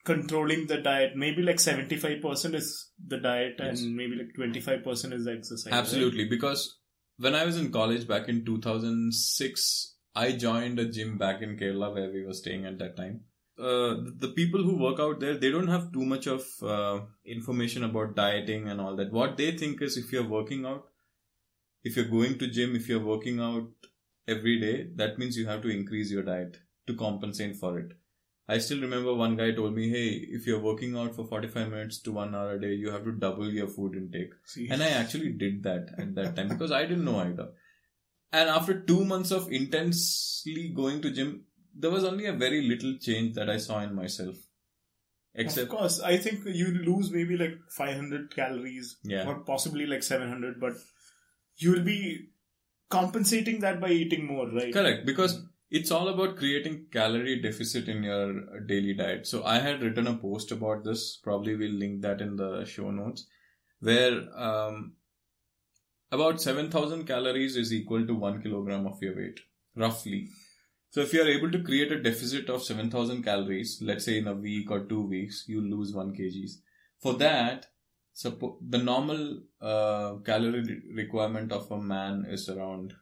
controlling 0.05 0.67
the 0.67 0.79
diet. 0.79 1.13
Maybe 1.17 1.43
like 1.43 1.61
seventy 1.61 1.97
five 1.97 2.21
percent 2.25 2.57
is 2.57 2.71
the 3.13 3.19
diet, 3.19 3.55
Yes. 3.61 3.83
and 3.83 3.95
maybe 4.01 4.17
like 4.17 4.35
twenty 4.35 4.61
five 4.61 4.83
percent 4.83 5.15
is 5.15 5.27
the 5.27 5.33
exercise. 5.37 5.71
right? 5.71 5.79
absolutely 5.79 6.25
because 6.33 6.65
when 7.19 7.37
i 7.37 7.45
was 7.45 7.57
in 7.63 7.71
college 7.79 8.09
back 8.09 8.29
in 8.35 8.45
2006 8.45 9.95
i 10.17 10.33
joined 10.33 10.79
a 10.79 10.87
gym 10.99 11.17
back 11.19 11.43
in 11.43 11.57
kerala 11.63 11.93
where 11.95 12.11
we 12.17 12.25
were 12.25 12.37
staying 12.43 12.67
at 12.67 12.79
that 12.83 12.97
time 12.97 13.21
uh, 13.61 13.97
the 14.25 14.33
people 14.37 14.63
who 14.63 14.77
work 14.77 15.01
out 15.01 15.21
there 15.21 15.37
they 15.37 15.51
don't 15.51 15.69
have 15.69 15.93
too 15.93 16.05
much 16.05 16.27
of 16.27 16.45
uh, 16.63 17.01
information 17.25 17.85
about 17.85 18.15
dieting 18.17 18.69
and 18.69 18.81
all 18.81 18.97
that 18.97 19.13
what 19.13 19.37
they 19.37 19.51
think 19.57 19.83
is 19.83 19.97
if 19.97 20.13
you're 20.13 20.29
working 20.29 20.67
out 20.67 20.87
if 21.85 21.97
you're 21.97 22.13
going 22.17 22.39
to 22.39 22.47
gym 22.47 22.77
if 22.77 22.89
you're 22.89 23.07
working 23.13 23.41
out 23.41 23.89
every 24.29 24.59
day 24.61 24.89
that 24.97 25.19
means 25.19 25.37
you 25.37 25.47
have 25.47 25.63
to 25.63 25.69
increase 25.69 26.11
your 26.11 26.23
diet 26.23 26.59
to 26.87 26.95
compensate 26.95 27.57
for 27.57 27.79
it 27.79 27.93
I 28.53 28.59
still 28.59 28.81
remember 28.81 29.15
one 29.15 29.37
guy 29.37 29.53
told 29.57 29.77
me, 29.77 29.89
"Hey, 29.91 30.07
if 30.37 30.45
you're 30.45 30.63
working 30.63 30.97
out 31.01 31.15
for 31.15 31.25
45 31.25 31.69
minutes 31.73 31.99
to 32.07 32.15
one 32.15 32.35
hour 32.35 32.55
a 32.55 32.61
day, 32.61 32.73
you 32.85 32.91
have 32.91 33.05
to 33.05 33.13
double 33.25 33.53
your 33.59 33.69
food 33.75 33.95
intake." 34.01 34.33
See, 34.53 34.69
And 34.69 34.83
I 34.83 34.89
actually 35.01 35.31
did 35.43 35.63
that 35.67 35.93
at 36.05 36.17
that 36.17 36.35
time 36.39 36.49
because 36.49 36.73
I 36.73 36.81
didn't 36.87 37.05
know 37.05 37.21
either. 37.21 37.47
And 38.33 38.51
after 38.55 38.75
two 38.81 39.05
months 39.05 39.31
of 39.31 39.53
intensely 39.53 40.73
going 40.81 41.01
to 41.03 41.13
gym, 41.13 41.31
there 41.81 41.91
was 41.91 42.05
only 42.05 42.27
a 42.27 42.33
very 42.33 42.63
little 42.63 42.97
change 43.01 43.35
that 43.35 43.51
I 43.51 43.57
saw 43.59 43.81
in 43.81 43.95
myself. 43.95 44.37
Except, 45.35 45.71
of 45.71 45.79
course, 45.79 46.01
I 46.01 46.17
think 46.17 46.41
you 46.45 46.67
lose 46.67 47.11
maybe 47.13 47.37
like 47.37 47.57
500 47.77 48.35
calories 48.35 48.97
yeah, 49.05 49.29
or 49.29 49.41
possibly 49.41 49.87
like 49.87 50.03
700, 50.03 50.61
but 50.61 50.73
you 51.57 51.73
will 51.73 51.85
be 51.85 52.31
compensating 52.91 53.61
that 53.61 53.81
by 53.81 53.91
eating 53.91 54.27
more, 54.27 54.49
right? 54.51 54.73
correct. 54.73 55.07
Because 55.07 55.41
it's 55.71 55.93
all 55.93 56.09
about 56.09 56.37
creating 56.37 56.87
calorie 56.93 57.41
deficit 57.41 57.89
in 57.89 58.03
your 58.03 58.61
daily 58.67 58.93
diet. 58.93 59.27
So 59.27 59.45
I 59.45 59.61
had 59.61 59.83
written 59.83 60.09
a 60.09 60.17
post 60.17 60.51
about 60.51 60.85
this. 60.85 61.19
Probably 61.23 61.55
we'll 61.55 61.79
link 61.79 62.03
that 62.03 62.21
in 62.21 62.35
the 62.35 62.65
show 62.65 62.91
notes, 62.91 63.27
where 63.79 64.27
um, 64.37 64.95
about 66.11 66.43
7,000 66.43 67.07
calories 67.07 67.57
is 67.57 67.73
equal 67.73 68.05
to 68.05 68.15
one 68.15 68.43
kilogram 68.43 68.87
of 68.87 69.01
your 69.01 69.15
weight, 69.15 69.39
roughly. 69.77 70.29
So 70.91 71.01
if 71.03 71.13
you 71.13 71.23
are 71.23 71.29
able 71.29 71.51
to 71.53 71.63
create 71.63 71.93
a 71.93 72.03
deficit 72.03 72.49
of 72.51 72.65
7,000 72.65 73.23
calories, 73.23 73.79
let's 73.81 74.05
say 74.05 74.19
in 74.19 74.27
a 74.27 74.35
week 74.35 74.71
or 74.71 74.87
two 74.87 75.03
weeks, 75.07 75.45
you 75.47 75.61
lose 75.61 75.93
one 75.95 76.15
kgs. 76.15 76.53
For 76.99 77.15
that, 77.15 77.67
suppo- 78.15 78.57
the 78.69 78.79
normal 78.79 79.41
uh, 79.61 80.15
calorie 80.25 80.63
re- 80.65 80.83
requirement 80.95 81.53
of 81.53 81.71
a 81.71 81.79
man 81.81 82.27
is 82.29 82.49
around, 82.49 82.93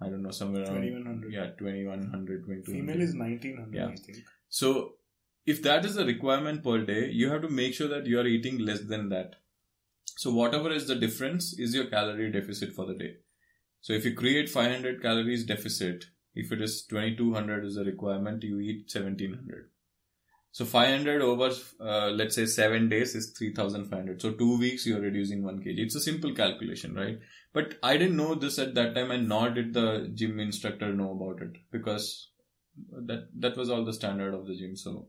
I 0.00 0.08
don't 0.08 0.22
know, 0.22 0.30
somewhere 0.30 0.62
around 0.64 0.80
2100. 0.82 1.32
yeah, 1.32 1.50
2100, 1.58 2.44
2200. 2.46 2.64
Female 2.64 3.02
is 3.02 3.14
1900, 3.14 3.74
Yeah. 3.74 3.88
I 3.88 3.96
think. 3.96 4.18
So, 4.48 4.94
if 5.44 5.62
that 5.62 5.84
is 5.84 5.94
the 5.94 6.06
requirement 6.06 6.64
per 6.64 6.84
day, 6.86 7.10
you 7.10 7.28
have 7.30 7.42
to 7.42 7.48
make 7.50 7.74
sure 7.74 7.88
that 7.88 8.06
you 8.06 8.18
are 8.18 8.26
eating 8.26 8.58
less 8.58 8.80
than 8.80 9.10
that. 9.10 9.34
So, 10.16 10.32
whatever 10.32 10.70
is 10.72 10.88
the 10.88 10.96
difference 10.96 11.52
is 11.58 11.74
your 11.74 11.84
calorie 11.86 12.32
deficit 12.32 12.72
for 12.72 12.86
the 12.86 12.94
day. 12.94 13.16
So, 13.82 13.92
if 13.92 14.06
you 14.06 14.14
create 14.14 14.48
500 14.48 15.02
calories 15.02 15.44
deficit, 15.44 16.06
if 16.36 16.52
it 16.52 16.60
is 16.62 16.82
2200 16.84 17.64
is 17.64 17.76
the 17.76 17.84
requirement, 17.84 18.44
you 18.44 18.60
eat 18.60 18.90
1700. 18.90 19.70
So, 20.52 20.64
500 20.64 21.20
over, 21.20 21.50
uh, 21.80 22.10
let's 22.10 22.34
say, 22.34 22.46
7 22.46 22.88
days 22.88 23.14
is 23.14 23.32
3500. 23.32 24.22
So, 24.22 24.32
2 24.32 24.58
weeks 24.58 24.86
you 24.86 24.96
are 24.96 25.00
reducing 25.00 25.42
1 25.42 25.58
kg. 25.60 25.78
It's 25.78 25.94
a 25.94 26.00
simple 26.00 26.32
calculation, 26.34 26.94
right? 26.94 27.18
But 27.52 27.74
I 27.82 27.96
didn't 27.98 28.16
know 28.16 28.34
this 28.34 28.58
at 28.58 28.74
that 28.74 28.94
time, 28.94 29.10
and 29.10 29.28
nor 29.28 29.50
did 29.50 29.74
the 29.74 30.10
gym 30.14 30.40
instructor 30.40 30.94
know 30.94 31.12
about 31.12 31.42
it 31.42 31.58
because 31.70 32.30
that 32.92 33.28
that 33.34 33.56
was 33.56 33.70
all 33.70 33.84
the 33.84 33.92
standard 33.92 34.34
of 34.34 34.46
the 34.46 34.54
gym. 34.54 34.76
So 34.76 35.08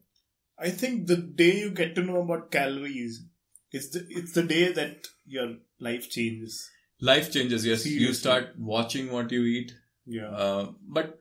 I 0.57 0.69
think 0.69 1.07
the 1.07 1.17
day 1.17 1.60
you 1.60 1.72
get 1.72 1.96
to 1.96 2.01
know 2.01 2.22
about 2.22 2.51
calories, 2.51 3.24
it's 3.72 3.89
the, 3.89 4.05
it's 4.10 4.34
the 4.34 4.43
day 4.43 4.72
that 4.72 5.07
your 5.25 5.55
life 5.79 6.10
changes. 6.10 6.69
life 7.00 7.31
changes. 7.31 7.65
Yes, 7.65 7.86
you 7.86 8.13
start 8.13 8.57
watching 8.57 9.12
what 9.12 9.31
you 9.31 9.43
eat. 9.43 9.75
Yeah. 10.07 10.29
Uh, 10.29 10.71
but 10.87 11.19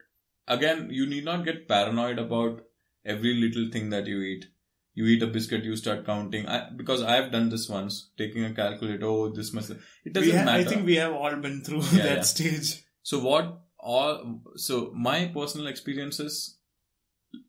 again, 0.49 0.89
you 0.91 1.07
need 1.07 1.25
not 1.25 1.45
get 1.45 1.69
paranoid 1.69 2.19
about 2.19 2.63
every 3.05 3.35
little 3.35 3.71
thing 3.71 3.91
that 3.91 4.07
you 4.07 4.21
eat. 4.21 4.47
You 4.95 5.05
eat 5.07 5.23
a 5.23 5.27
biscuit, 5.27 5.65
you 5.65 5.77
start 5.77 6.07
counting. 6.07 6.47
I, 6.49 6.71
because 6.75 7.03
I 7.03 7.17
have 7.17 7.31
done 7.31 7.51
this 7.51 7.69
once, 7.69 8.11
taking 8.17 8.45
a 8.45 8.55
calculator. 8.55 9.05
Oh, 9.07 9.29
this 9.31 9.53
must. 9.53 9.71
It 10.05 10.13
doesn't 10.15 10.45
matter. 10.45 10.51
I 10.61 10.65
think 10.65 10.87
we 10.87 10.97
have 10.97 11.13
all 11.13 11.37
been 11.37 11.63
through 11.63 11.83
Yeah, 11.93 12.03
that 12.11 12.17
yeah. 12.17 12.23
stage. 12.23 12.85
So 13.03 13.19
what 13.21 13.61
all 13.79 14.41
so 14.57 14.91
my 14.95 15.27
personal 15.27 15.67
experiences 15.67 16.59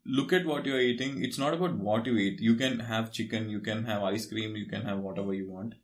look 0.06 0.34
at 0.34 0.46
what 0.46 0.66
you're 0.66 0.80
eating. 0.82 1.24
It's 1.24 1.38
not 1.38 1.54
about 1.54 1.78
what 1.78 2.06
you 2.06 2.18
eat. 2.18 2.40
You 2.42 2.56
can 2.56 2.80
have 2.80 3.12
chicken, 3.12 3.50
you 3.50 3.60
can 3.62 3.86
have 3.86 4.04
ice 4.04 4.26
cream, 4.26 4.56
you 4.56 4.68
can 4.68 4.82
have 4.84 5.00
whatever 5.00 5.34
you 5.34 5.50
want. 5.50 5.76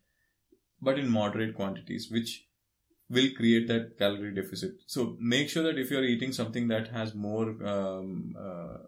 But 0.80 0.98
in 0.98 1.08
moderate 1.08 1.54
quantities, 1.54 2.10
which 2.10 2.46
will 3.14 3.30
create 3.36 3.68
that 3.68 3.98
calorie 3.98 4.34
deficit. 4.34 4.72
So 4.86 5.16
make 5.20 5.48
sure 5.48 5.62
that 5.64 5.78
if 5.78 5.90
you're 5.90 6.04
eating 6.04 6.32
something 6.32 6.68
that 6.68 6.88
has 6.88 7.14
more 7.14 7.48
um, 7.74 8.34
uh, 8.38 8.78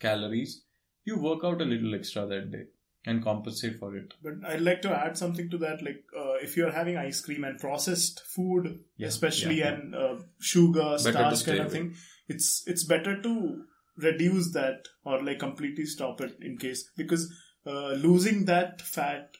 calories, 0.00 0.62
you 1.04 1.18
work 1.18 1.40
out 1.44 1.60
a 1.60 1.64
little 1.64 1.94
extra 1.94 2.26
that 2.26 2.50
day 2.52 2.64
and 3.04 3.22
compensate 3.22 3.78
for 3.78 3.96
it. 3.96 4.14
But 4.22 4.34
I'd 4.46 4.60
like 4.60 4.82
to 4.82 4.90
add 4.96 5.16
something 5.18 5.50
to 5.50 5.58
that. 5.58 5.82
Like, 5.82 6.04
uh, 6.16 6.34
if 6.42 6.56
you're 6.56 6.70
having 6.70 6.96
ice 6.96 7.20
cream 7.20 7.44
and 7.44 7.58
processed 7.58 8.22
food, 8.34 8.78
Yeah, 8.96 9.08
especially 9.08 9.58
yeah, 9.58 9.64
yeah. 9.70 9.74
and 9.74 9.94
uh, 9.94 10.14
sugar, 10.40 10.96
starch 10.98 11.44
kind 11.44 11.58
of 11.58 11.66
away. 11.66 11.72
thing, 11.74 11.94
it's 12.28 12.62
it's 12.66 12.84
better 12.84 13.20
to 13.22 13.64
reduce 13.96 14.52
that 14.52 14.86
or 15.04 15.22
like 15.22 15.38
completely 15.40 15.84
stop 15.84 16.20
it 16.20 16.36
in 16.40 16.56
case 16.56 16.88
because 16.96 17.30
uh, 17.66 17.90
losing 18.04 18.44
that 18.46 18.80
fat 18.80 19.34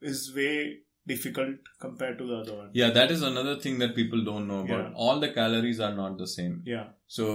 is 0.00 0.32
way 0.34 0.78
difficult 1.10 1.70
compared 1.84 2.18
to 2.18 2.26
the 2.30 2.36
other 2.40 2.56
one. 2.56 2.70
Yeah, 2.80 2.90
that 2.98 3.10
is 3.16 3.22
another 3.30 3.54
thing 3.64 3.78
that 3.84 3.94
people 4.00 4.24
don't 4.28 4.48
know 4.52 4.60
about. 4.60 4.84
Yeah. 4.86 4.92
All 5.06 5.20
the 5.24 5.30
calories 5.38 5.80
are 5.88 5.94
not 5.94 6.18
the 6.22 6.28
same. 6.34 6.62
Yeah. 6.74 6.86
So 7.18 7.26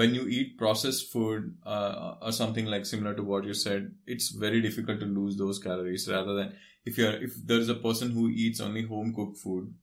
when 0.00 0.14
you 0.18 0.26
eat 0.38 0.56
processed 0.58 1.12
food 1.12 1.56
uh, 1.76 2.14
or 2.22 2.32
something 2.32 2.66
like 2.74 2.86
similar 2.86 3.14
to 3.14 3.22
what 3.32 3.44
you 3.44 3.54
said, 3.54 3.92
it's 4.06 4.30
very 4.44 4.60
difficult 4.68 5.00
to 5.00 5.06
lose 5.06 5.36
those 5.42 5.58
calories. 5.68 6.08
Rather 6.16 6.34
than 6.40 6.54
if 6.92 6.98
you're 6.98 7.16
if 7.28 7.34
there 7.52 7.58
is 7.66 7.68
a 7.68 7.80
person 7.88 8.10
who 8.18 8.28
eats 8.28 8.60
only 8.68 8.82
home 8.94 9.14
cooked 9.14 9.38
food, 9.38 9.74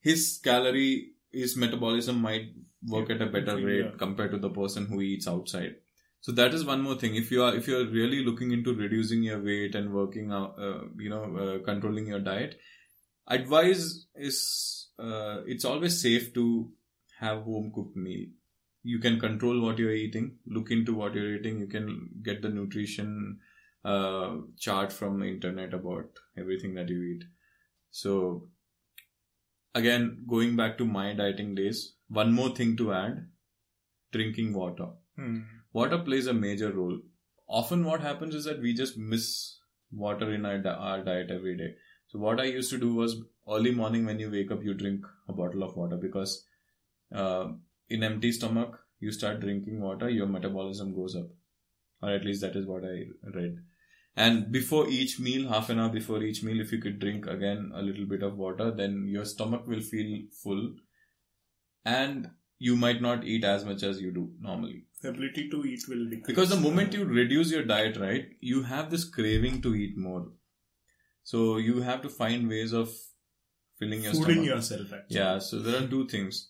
his 0.00 0.40
calorie 0.42 1.12
his 1.32 1.56
metabolism 1.56 2.20
might 2.20 2.52
work 2.96 3.10
at 3.10 3.22
a 3.22 3.26
better 3.38 3.58
Yeah. 3.58 3.66
rate 3.66 3.98
compared 3.98 4.30
to 4.32 4.38
the 4.38 4.50
person 4.50 4.86
who 4.86 5.00
eats 5.00 5.26
outside. 5.26 5.76
So 6.24 6.32
that 6.32 6.54
is 6.54 6.64
one 6.64 6.80
more 6.80 6.94
thing. 7.00 7.16
If 7.16 7.30
you 7.30 7.42
are 7.44 7.54
if 7.54 7.66
you're 7.68 7.86
really 7.86 8.24
looking 8.24 8.52
into 8.52 8.74
reducing 8.74 9.22
your 9.22 9.40
weight 9.48 9.74
and 9.74 9.92
working 9.92 10.32
out, 10.32 10.54
uh, 10.58 10.84
you 10.96 11.10
know, 11.10 11.24
uh, 11.36 11.58
controlling 11.64 12.06
your 12.06 12.20
diet, 12.20 12.58
advice 13.28 14.06
is 14.14 14.38
uh, 14.98 15.42
it's 15.46 15.64
always 15.64 16.00
safe 16.00 16.32
to 16.34 16.70
have 17.20 17.42
home 17.42 17.70
cooked 17.74 17.96
meal 17.96 18.26
you 18.82 18.98
can 18.98 19.18
control 19.18 19.60
what 19.60 19.78
you're 19.78 19.98
eating 20.04 20.26
look 20.46 20.70
into 20.70 20.94
what 20.94 21.14
you're 21.14 21.36
eating 21.36 21.58
you 21.58 21.66
can 21.66 22.08
get 22.22 22.42
the 22.42 22.48
nutrition 22.48 23.38
uh, 23.84 24.36
chart 24.58 24.92
from 24.92 25.18
the 25.20 25.26
internet 25.26 25.72
about 25.72 26.20
everything 26.36 26.74
that 26.74 26.88
you 26.88 27.02
eat 27.02 27.24
so 27.90 28.48
again 29.74 30.24
going 30.28 30.56
back 30.56 30.76
to 30.78 30.84
my 30.84 31.14
dieting 31.14 31.54
days 31.54 31.94
one 32.08 32.32
more 32.32 32.50
thing 32.50 32.76
to 32.76 32.92
add 32.92 33.26
drinking 34.12 34.52
water 34.52 34.88
Hmm. 35.16 35.40
Water 35.74 35.98
plays 35.98 36.26
a 36.26 36.32
major 36.32 36.72
role. 36.72 36.98
Often 37.46 37.84
what 37.84 38.00
happens 38.00 38.34
is 38.34 38.44
that 38.44 38.62
we 38.62 38.72
just 38.72 38.96
miss 38.96 39.58
water 39.92 40.32
in 40.32 40.46
our, 40.46 40.66
our 40.66 41.04
diet 41.04 41.30
every 41.30 41.56
day. 41.56 41.74
So 42.06 42.18
what 42.18 42.40
i 42.40 42.44
used 42.44 42.70
to 42.70 42.78
do 42.78 42.94
was 42.94 43.16
early 43.50 43.72
morning 43.72 44.06
when 44.06 44.18
you 44.18 44.30
wake 44.30 44.50
up 44.50 44.62
you 44.62 44.74
drink 44.74 45.04
a 45.28 45.32
bottle 45.32 45.62
of 45.62 45.76
water 45.76 45.96
because 45.96 46.44
uh, 47.14 47.48
in 47.88 48.02
empty 48.02 48.32
stomach 48.32 48.78
you 49.00 49.12
start 49.12 49.40
drinking 49.40 49.80
water 49.80 50.08
your 50.08 50.26
metabolism 50.26 50.94
goes 50.94 51.16
up. 51.16 51.26
Or 52.02 52.10
at 52.10 52.24
least 52.24 52.42
that 52.42 52.56
is 52.56 52.66
what 52.66 52.84
i 52.84 53.04
read. 53.34 53.56
And 54.16 54.52
before 54.52 54.88
each 54.88 55.18
meal 55.18 55.48
half 55.48 55.70
an 55.70 55.80
hour 55.80 55.88
before 55.88 56.22
each 56.22 56.42
meal 56.44 56.60
if 56.60 56.72
you 56.72 56.78
could 56.78 57.00
drink 57.00 57.26
again 57.26 57.72
a 57.74 57.82
little 57.82 58.06
bit 58.06 58.22
of 58.22 58.36
water 58.36 58.70
then 58.70 59.06
your 59.08 59.24
stomach 59.24 59.66
will 59.66 59.80
feel 59.80 60.22
full. 60.42 60.74
And 61.84 62.30
you 62.66 62.76
might 62.82 63.00
not 63.04 63.24
eat 63.34 63.44
as 63.52 63.64
much 63.70 63.82
as 63.88 64.00
you 64.00 64.10
do 64.18 64.24
normally. 64.40 64.84
The 65.02 65.10
ability 65.10 65.48
to 65.54 65.64
eat 65.70 65.82
will 65.88 66.04
decrease. 66.10 66.26
because 66.26 66.50
the 66.54 66.60
moment 66.60 66.94
you 66.98 67.04
reduce 67.04 67.50
your 67.54 67.64
diet 67.70 67.98
right 68.02 68.28
you 68.52 68.62
have 68.70 68.90
this 68.90 69.04
craving 69.16 69.60
to 69.66 69.74
eat 69.74 69.98
more. 70.04 70.22
So 71.32 71.42
you 71.68 71.80
have 71.88 72.02
to 72.02 72.12
find 72.20 72.48
ways 72.54 72.72
of 72.82 72.94
filling 73.78 74.04
your 74.06 74.12
fooding 74.12 74.22
stomach. 74.24 74.46
yourself 74.52 74.92
actually. 74.98 75.16
yeah 75.18 75.38
so 75.38 75.60
there 75.66 75.82
are 75.82 75.86
two 75.94 76.06
things. 76.14 76.40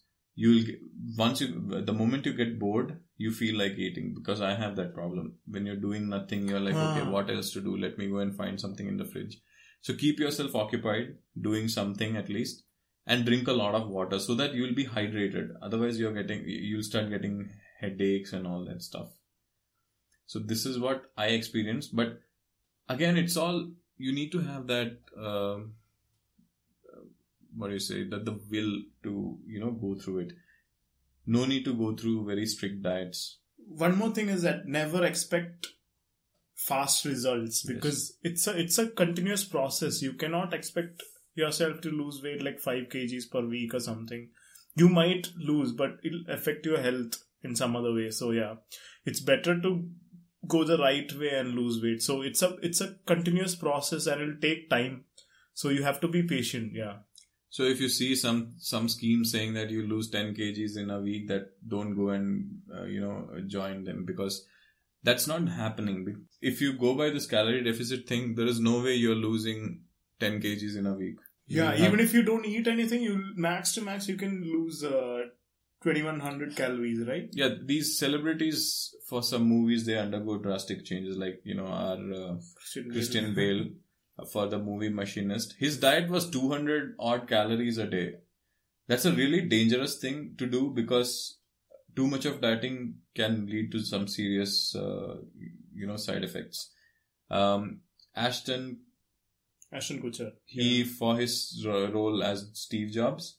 You'll 0.42 0.64
get, 0.68 0.78
once 1.18 1.40
you 1.42 1.49
the 1.88 1.97
moment 2.02 2.26
you 2.26 2.35
get 2.42 2.59
bored 2.59 2.94
you 3.25 3.33
feel 3.40 3.59
like 3.62 3.76
eating. 3.88 4.12
Because 4.21 4.40
i 4.50 4.54
have 4.62 4.76
that 4.83 4.94
problem. 4.94 5.33
When 5.56 5.66
you're 5.71 5.83
doing 5.88 6.09
nothing 6.14 6.49
you're 6.52 6.64
like 6.68 6.80
okay 6.85 7.04
Ah. 7.09 7.11
what 7.16 7.30
else 7.38 7.52
to 7.56 7.64
do? 7.66 7.76
Let 7.87 7.99
me 8.02 8.09
go 8.14 8.23
and 8.26 8.37
find 8.42 8.61
something 8.66 8.88
in 8.92 8.97
the 9.02 9.09
fridge. 9.16 9.37
So 9.88 9.94
keep 10.04 10.18
yourself 10.26 10.54
occupied 10.64 11.11
doing 11.49 11.68
something 11.78 12.16
at 12.23 12.28
least 12.38 12.63
and 13.06 13.25
drink 13.26 13.49
a 13.49 13.52
lot 13.52 13.75
of 13.75 13.88
water 13.88 14.18
so 14.18 14.34
that 14.34 14.54
you'll 14.54 14.75
be 14.75 14.87
hydrated. 14.87 15.50
Otherwise 15.62 15.99
you're 15.99 16.12
getting 16.14 16.44
you'll 16.46 16.82
start 16.82 17.11
getting 17.11 17.50
headaches 17.80 18.32
and 18.32 18.46
all 18.46 18.64
that 18.64 18.82
stuff. 18.82 19.08
So 20.26 20.38
this 20.38 20.64
is 20.64 20.78
what 20.78 21.11
i 21.16 21.26
experienced. 21.26 21.94
But 21.94 22.20
again 22.88 23.16
it's 23.16 23.37
all 23.37 23.68
you 23.99 24.12
need 24.12 24.32
to 24.32 24.40
have 24.40 24.66
that 24.68 24.99
um, 25.16 25.75
what 27.56 27.68
do 27.68 27.75
you 27.75 27.78
say 27.80 28.04
that 28.08 28.25
the 28.25 28.32
will 28.50 28.73
to 29.02 29.38
you 29.46 29.61
know 29.61 29.70
go 29.70 29.94
through 29.94 30.20
it. 30.20 30.32
No 31.26 31.44
need 31.46 31.64
to 31.64 31.75
go 31.75 31.94
through 31.94 32.26
very 32.26 32.46
strict 32.46 32.82
diets. 32.82 33.38
One 33.66 33.96
more 33.96 34.11
thing 34.11 34.28
is 34.28 34.42
that 34.42 34.66
never 34.66 35.04
expect 35.04 35.68
fast 36.54 37.04
results 37.04 37.64
Yes. 37.64 37.75
because 37.75 38.16
it's 38.23 38.46
a 38.46 38.58
it's 38.58 38.78
a 38.78 38.88
continuous 38.88 39.44
process. 39.44 40.02
You 40.02 40.12
cannot 40.14 40.52
expect 40.52 41.02
yourself 41.35 41.81
to 41.83 41.91
lose 41.91 42.23
weight 42.23 42.43
like 42.43 42.61
five 42.61 42.88
kgs 42.88 43.31
per 43.31 43.47
week 43.47 43.75
or 43.75 43.81
something. 43.81 44.29
You 44.76 44.88
might 44.88 45.29
lose, 45.37 45.73
but 45.73 45.99
it'll 46.03 46.25
affect 46.29 46.67
your 46.67 46.81
health 46.81 47.23
in 47.43 47.55
some 47.55 47.76
other 47.76 47.93
way. 47.93 48.11
So 48.11 48.31
yeah, 48.31 48.55
it's 49.05 49.21
better 49.21 49.61
to 49.61 49.88
go 50.47 50.64
the 50.64 50.79
right 50.79 51.11
way 51.14 51.31
and 51.31 51.55
lose 51.55 51.83
weight. 51.83 52.03
So 52.03 52.23
it's 52.23 52.43
a 52.43 52.57
it's 52.62 52.81
a 52.81 52.97
continuous 53.07 53.55
process 53.55 54.07
and 54.07 54.21
it'll 54.21 54.41
take 54.41 54.71
time. 54.71 55.05
So 55.53 55.69
you 55.69 55.83
have 55.83 56.00
to 56.00 56.09
be 56.09 56.23
patient. 56.23 56.73
Yeah. 56.75 56.97
So 57.50 57.62
if 57.62 57.81
you 57.81 57.88
see 57.88 58.17
some 58.17 58.55
some 58.59 58.88
scheme 58.88 59.25
saying 59.25 59.55
that 59.55 59.71
you 59.71 59.87
lose 59.87 60.11
10 60.11 60.35
kgs 60.35 60.76
in 60.76 60.91
a 60.91 61.00
week, 61.00 61.29
that 61.29 61.50
don't 61.69 61.95
go 61.95 62.09
and 62.09 62.62
uh, 62.76 62.85
you 62.85 63.00
know 63.00 63.29
join 63.47 63.85
them 63.85 64.05
because 64.05 64.45
that's 65.05 65.26
not 65.26 65.49
happening. 65.49 66.26
If 66.41 66.61
you 66.61 66.76
go 66.76 66.95
by 66.97 67.11
this 67.11 67.26
calorie 67.26 67.62
deficit 67.62 68.09
thing, 68.09 68.35
there 68.35 68.47
is 68.47 68.59
no 68.59 68.83
way 68.83 68.95
you're 68.95 69.14
losing 69.14 69.83
10 70.19 70.41
kgs 70.41 70.76
in 70.76 70.87
a 70.87 70.95
week. 70.95 71.17
Yeah, 71.46 71.70
have- 71.72 71.80
even 71.80 72.00
if 72.00 72.14
you 72.14 72.22
don't 72.22 72.46
eat 72.46 72.66
anything, 72.68 73.02
you 73.02 73.22
max 73.36 73.72
to 73.74 73.80
max 73.82 74.08
you 74.08 74.16
can 74.16 74.42
lose 74.42 74.82
uh, 74.82 75.22
2100 75.82 76.56
calories, 76.56 77.06
right? 77.06 77.28
yeah, 77.32 77.50
these 77.62 77.98
celebrities 77.98 78.94
for 79.06 79.22
some 79.22 79.44
movies 79.44 79.84
they 79.84 79.98
undergo 79.98 80.38
drastic 80.38 80.84
changes. 80.84 81.16
Like 81.18 81.40
you 81.44 81.54
know 81.54 81.66
our 81.66 81.96
uh, 81.96 82.36
Christian 82.92 83.34
Bale 83.34 83.66
uh, 84.18 84.24
for 84.24 84.46
the 84.46 84.58
movie 84.58 84.88
Machinist. 84.88 85.54
His 85.58 85.78
diet 85.78 86.08
was 86.08 86.30
200 86.30 86.94
odd 86.98 87.28
calories 87.28 87.78
a 87.78 87.86
day. 87.86 88.14
That's 88.86 89.04
a 89.04 89.12
really 89.12 89.42
dangerous 89.42 89.98
thing 89.98 90.34
to 90.38 90.46
do 90.46 90.70
because 90.70 91.38
too 91.96 92.06
much 92.06 92.24
of 92.24 92.40
dieting 92.40 92.96
can 93.14 93.46
lead 93.46 93.70
to 93.72 93.80
some 93.80 94.08
serious, 94.08 94.74
uh, 94.74 95.16
you 95.74 95.86
know, 95.86 95.96
side 95.96 96.24
effects. 96.24 96.70
Um, 97.30 97.80
Ashton, 98.14 98.80
Ashton 99.73 100.02
Kutcher. 100.02 100.33
he 100.44 100.78
Yeah. 100.80 100.85
for 100.99 101.16
his 101.18 101.62
role 101.66 102.23
as 102.23 102.50
Steve 102.54 102.90
Jobs, 102.92 103.38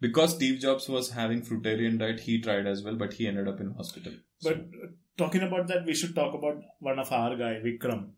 because 0.00 0.34
Steve 0.34 0.60
Jobs 0.60 0.88
was 0.88 1.10
having 1.10 1.42
fruitarian 1.42 1.98
diet, 1.98 2.20
he 2.20 2.40
tried 2.40 2.66
as 2.66 2.82
well, 2.82 2.96
but 2.96 3.12
he 3.14 3.26
ended 3.26 3.48
up 3.48 3.60
in 3.60 3.70
hospital. 3.72 4.12
So, 4.38 4.50
But 4.54 4.58
uh, 4.60 4.88
talking 5.16 5.42
about 5.42 5.66
that, 5.68 5.84
we 5.86 5.94
should 5.94 6.14
talk 6.14 6.34
about 6.34 6.62
one 6.80 6.98
of 6.98 7.12
our 7.12 7.36
guy, 7.36 7.60
Vikram. 7.64 8.10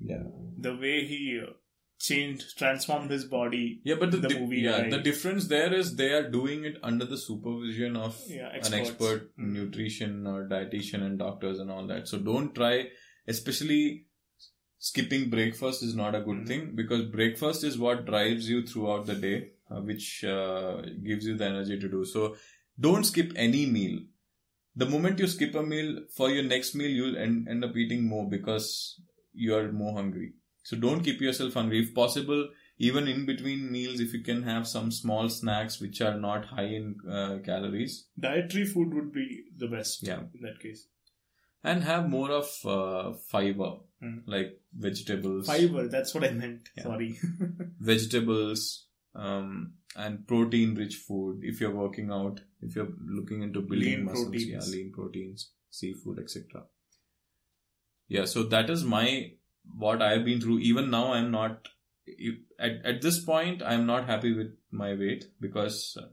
yeah. 0.00 0.22
The 0.58 0.76
way 0.76 1.04
he 1.06 1.40
uh, 1.42 1.50
changed, 1.98 2.56
transformed 2.58 3.10
his 3.10 3.24
body. 3.24 3.80
Yeah, 3.84 3.96
but 3.98 4.10
the, 4.10 4.18
the 4.18 4.28
di- 4.28 4.38
movie 4.40 4.60
yeah, 4.60 4.82
guy. 4.82 4.90
the 4.90 4.98
difference 4.98 5.48
there 5.48 5.72
is 5.72 5.96
they 5.96 6.10
are 6.12 6.28
doing 6.30 6.64
it 6.64 6.76
under 6.82 7.04
the 7.04 7.16
supervision 7.18 7.96
of 7.96 8.20
Yeah, 8.28 8.48
an 8.54 8.74
expert 8.74 9.30
Mm. 9.38 9.52
nutrition 9.52 10.26
or 10.26 10.48
dietitian 10.48 11.02
and 11.02 11.18
doctors 11.18 11.58
and 11.58 11.70
all 11.70 11.86
that. 11.88 12.08
So 12.08 12.18
don't 12.18 12.54
try, 12.54 12.88
especially 13.26 14.06
skipping 14.88 15.24
breakfast 15.32 15.82
is 15.88 15.94
not 15.98 16.14
a 16.18 16.20
good 16.28 16.38
Mm. 16.42 16.46
thing 16.50 16.62
because 16.80 17.02
breakfast 17.16 17.64
is 17.70 17.78
what 17.82 18.04
drives 18.06 18.48
you 18.52 18.62
throughout 18.70 19.06
the 19.10 19.14
day, 19.24 19.36
uh, 19.70 19.80
which 19.90 20.06
uh, 20.24 20.82
gives 21.08 21.26
you 21.30 21.36
the 21.42 21.46
energy 21.52 21.78
to 21.84 21.88
do. 21.96 22.04
So 22.14 22.24
don't 22.88 23.04
skip 23.10 23.32
any 23.48 23.66
meal. 23.76 24.00
The 24.82 24.88
moment 24.94 25.18
you 25.24 25.28
skip 25.34 25.54
a 25.60 25.62
meal 25.62 25.90
for 26.16 26.30
your 26.30 26.42
next 26.50 26.74
meal, 26.80 26.90
you'll 26.98 27.16
end, 27.26 27.48
end 27.54 27.64
up 27.68 27.76
eating 27.76 28.04
more 28.14 28.28
because 28.28 28.68
you 29.32 29.54
are 29.58 29.70
more 29.70 29.92
hungry. 30.00 30.32
So 30.64 30.76
don't 30.76 31.04
keep 31.08 31.20
yourself 31.20 31.54
hungry. 31.60 31.80
If 31.84 31.94
possible, 31.94 32.48
even 32.88 33.06
in 33.14 33.24
between 33.26 33.70
meals, 33.70 34.00
if 34.00 34.12
you 34.14 34.22
can 34.30 34.42
have 34.44 34.66
some 34.66 34.90
small 34.90 35.28
snacks 35.28 35.80
which 35.80 36.00
are 36.00 36.18
not 36.18 36.46
high 36.46 36.70
in 36.80 36.96
uh, 37.18 37.38
calories 37.50 38.06
Dietary 38.28 38.64
food 38.64 38.94
would 38.94 39.12
be 39.12 39.26
the 39.64 39.68
best 39.76 40.02
Yeah. 40.10 40.22
in 40.34 40.42
that 40.48 40.58
case. 40.66 40.86
and 41.70 41.84
have 41.84 42.08
more 42.12 42.30
of 42.36 42.48
uh, 42.76 43.12
fiber 43.32 43.70
Mm. 44.02 44.22
like 44.26 44.60
vegetables, 44.76 45.46
Fiber, 45.46 45.86
that's 45.88 46.12
what 46.14 46.24
I 46.24 46.30
meant. 46.30 46.68
Yeah. 46.76 46.82
Sorry. 46.84 47.18
vegetables, 47.80 48.86
um, 49.14 49.74
and 49.94 50.26
protein 50.26 50.74
rich 50.74 50.96
food. 50.96 51.40
If 51.42 51.60
you're 51.60 51.74
working 51.74 52.10
out, 52.10 52.40
if 52.60 52.74
you're 52.74 52.92
looking 53.06 53.42
into 53.42 53.60
building 53.60 53.90
Lean 53.90 54.04
muscles, 54.06 54.24
proteins. 54.24 54.68
yeah, 54.68 54.72
lean 54.76 54.92
proteins, 54.92 55.50
seafood, 55.70 56.18
etc. 56.18 56.64
Yeah, 58.08 58.24
so 58.24 58.42
that 58.44 58.70
is 58.70 58.84
my 58.84 59.32
what 59.76 60.02
I've 60.02 60.24
been 60.24 60.40
through. 60.40 60.58
Even 60.60 60.90
now, 60.90 61.12
I'm 61.12 61.30
not 61.30 61.68
at 62.58 62.84
at 62.84 63.02
this 63.02 63.24
point. 63.24 63.62
I'm 63.62 63.86
not 63.86 64.06
happy 64.06 64.34
with 64.34 64.56
my 64.70 64.94
weight 64.94 65.26
because 65.40 65.96
uh, 66.00 66.06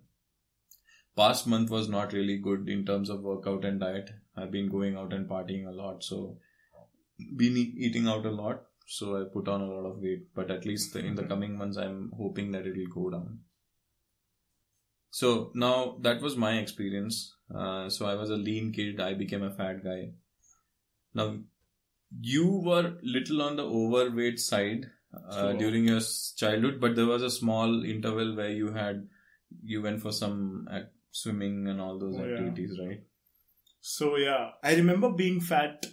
past 1.18 1.48
month 1.48 1.70
was 1.70 1.90
not 1.90 2.14
really 2.14 2.38
good 2.38 2.70
in 2.70 2.86
terms 2.86 3.10
of 3.10 3.22
workout 3.22 3.66
and 3.66 3.80
diet. 3.80 4.12
I've 4.36 4.52
been 4.52 4.70
going 4.70 4.96
out 4.96 5.12
and 5.14 5.28
partying 5.28 5.68
a 5.68 5.72
lot, 5.72 6.04
so 6.04 6.38
been 7.36 7.58
e- 7.58 7.74
eating 7.78 8.08
out 8.08 8.26
a 8.26 8.32
lot. 8.32 8.64
So 8.88 9.22
I 9.22 9.26
put 9.32 9.48
on 9.48 9.62
a 9.62 9.66
lot 9.72 9.86
of 9.90 10.00
weight, 10.00 10.34
but 10.34 10.50
at 10.50 10.66
least 10.66 10.96
in 10.96 11.16
the 11.16 11.24
coming 11.24 11.56
months, 11.58 11.78
I'm 11.78 12.12
hoping 12.18 12.52
that 12.54 12.66
it 12.66 12.76
will 12.76 12.88
go 12.88 13.10
down. 13.12 13.40
So 15.12 15.52
now 15.54 15.98
that 16.02 16.22
was 16.22 16.36
my 16.36 16.58
experience. 16.60 17.36
Uh, 17.54 17.90
so 17.90 18.06
I 18.06 18.16
was 18.16 18.30
a 18.30 18.36
lean 18.36 18.72
kid. 18.72 19.00
I 19.00 19.14
became 19.14 19.44
a 19.44 19.52
fat 19.52 19.84
guy. 19.84 20.12
Now 21.14 21.38
you 22.20 22.48
were 22.48 22.98
little 23.04 23.42
on 23.42 23.56
the 23.56 23.64
overweight 23.64 24.40
side 24.40 24.90
uh, 25.30 25.54
during 25.54 25.88
your 25.88 26.02
childhood, 26.38 26.80
but 26.80 26.96
there 26.96 27.06
was 27.06 27.22
a 27.24 27.30
small 27.32 27.84
interval 27.86 28.36
where 28.36 28.50
you 28.52 28.72
had 28.72 29.08
you 29.64 29.82
went 29.82 30.02
for 30.02 30.12
some 30.12 30.68
ac- 30.72 30.86
swimming 31.12 31.68
and 31.68 31.82
all 31.82 31.98
those 32.00 32.16
Oh, 32.16 32.24
yeah. 32.26 32.32
activities, 32.32 32.80
right? 32.84 33.02
So 33.82 34.16
yeah, 34.18 34.52
I 34.64 34.76
remember 34.76 35.12
being 35.12 35.40
fat 35.42 35.86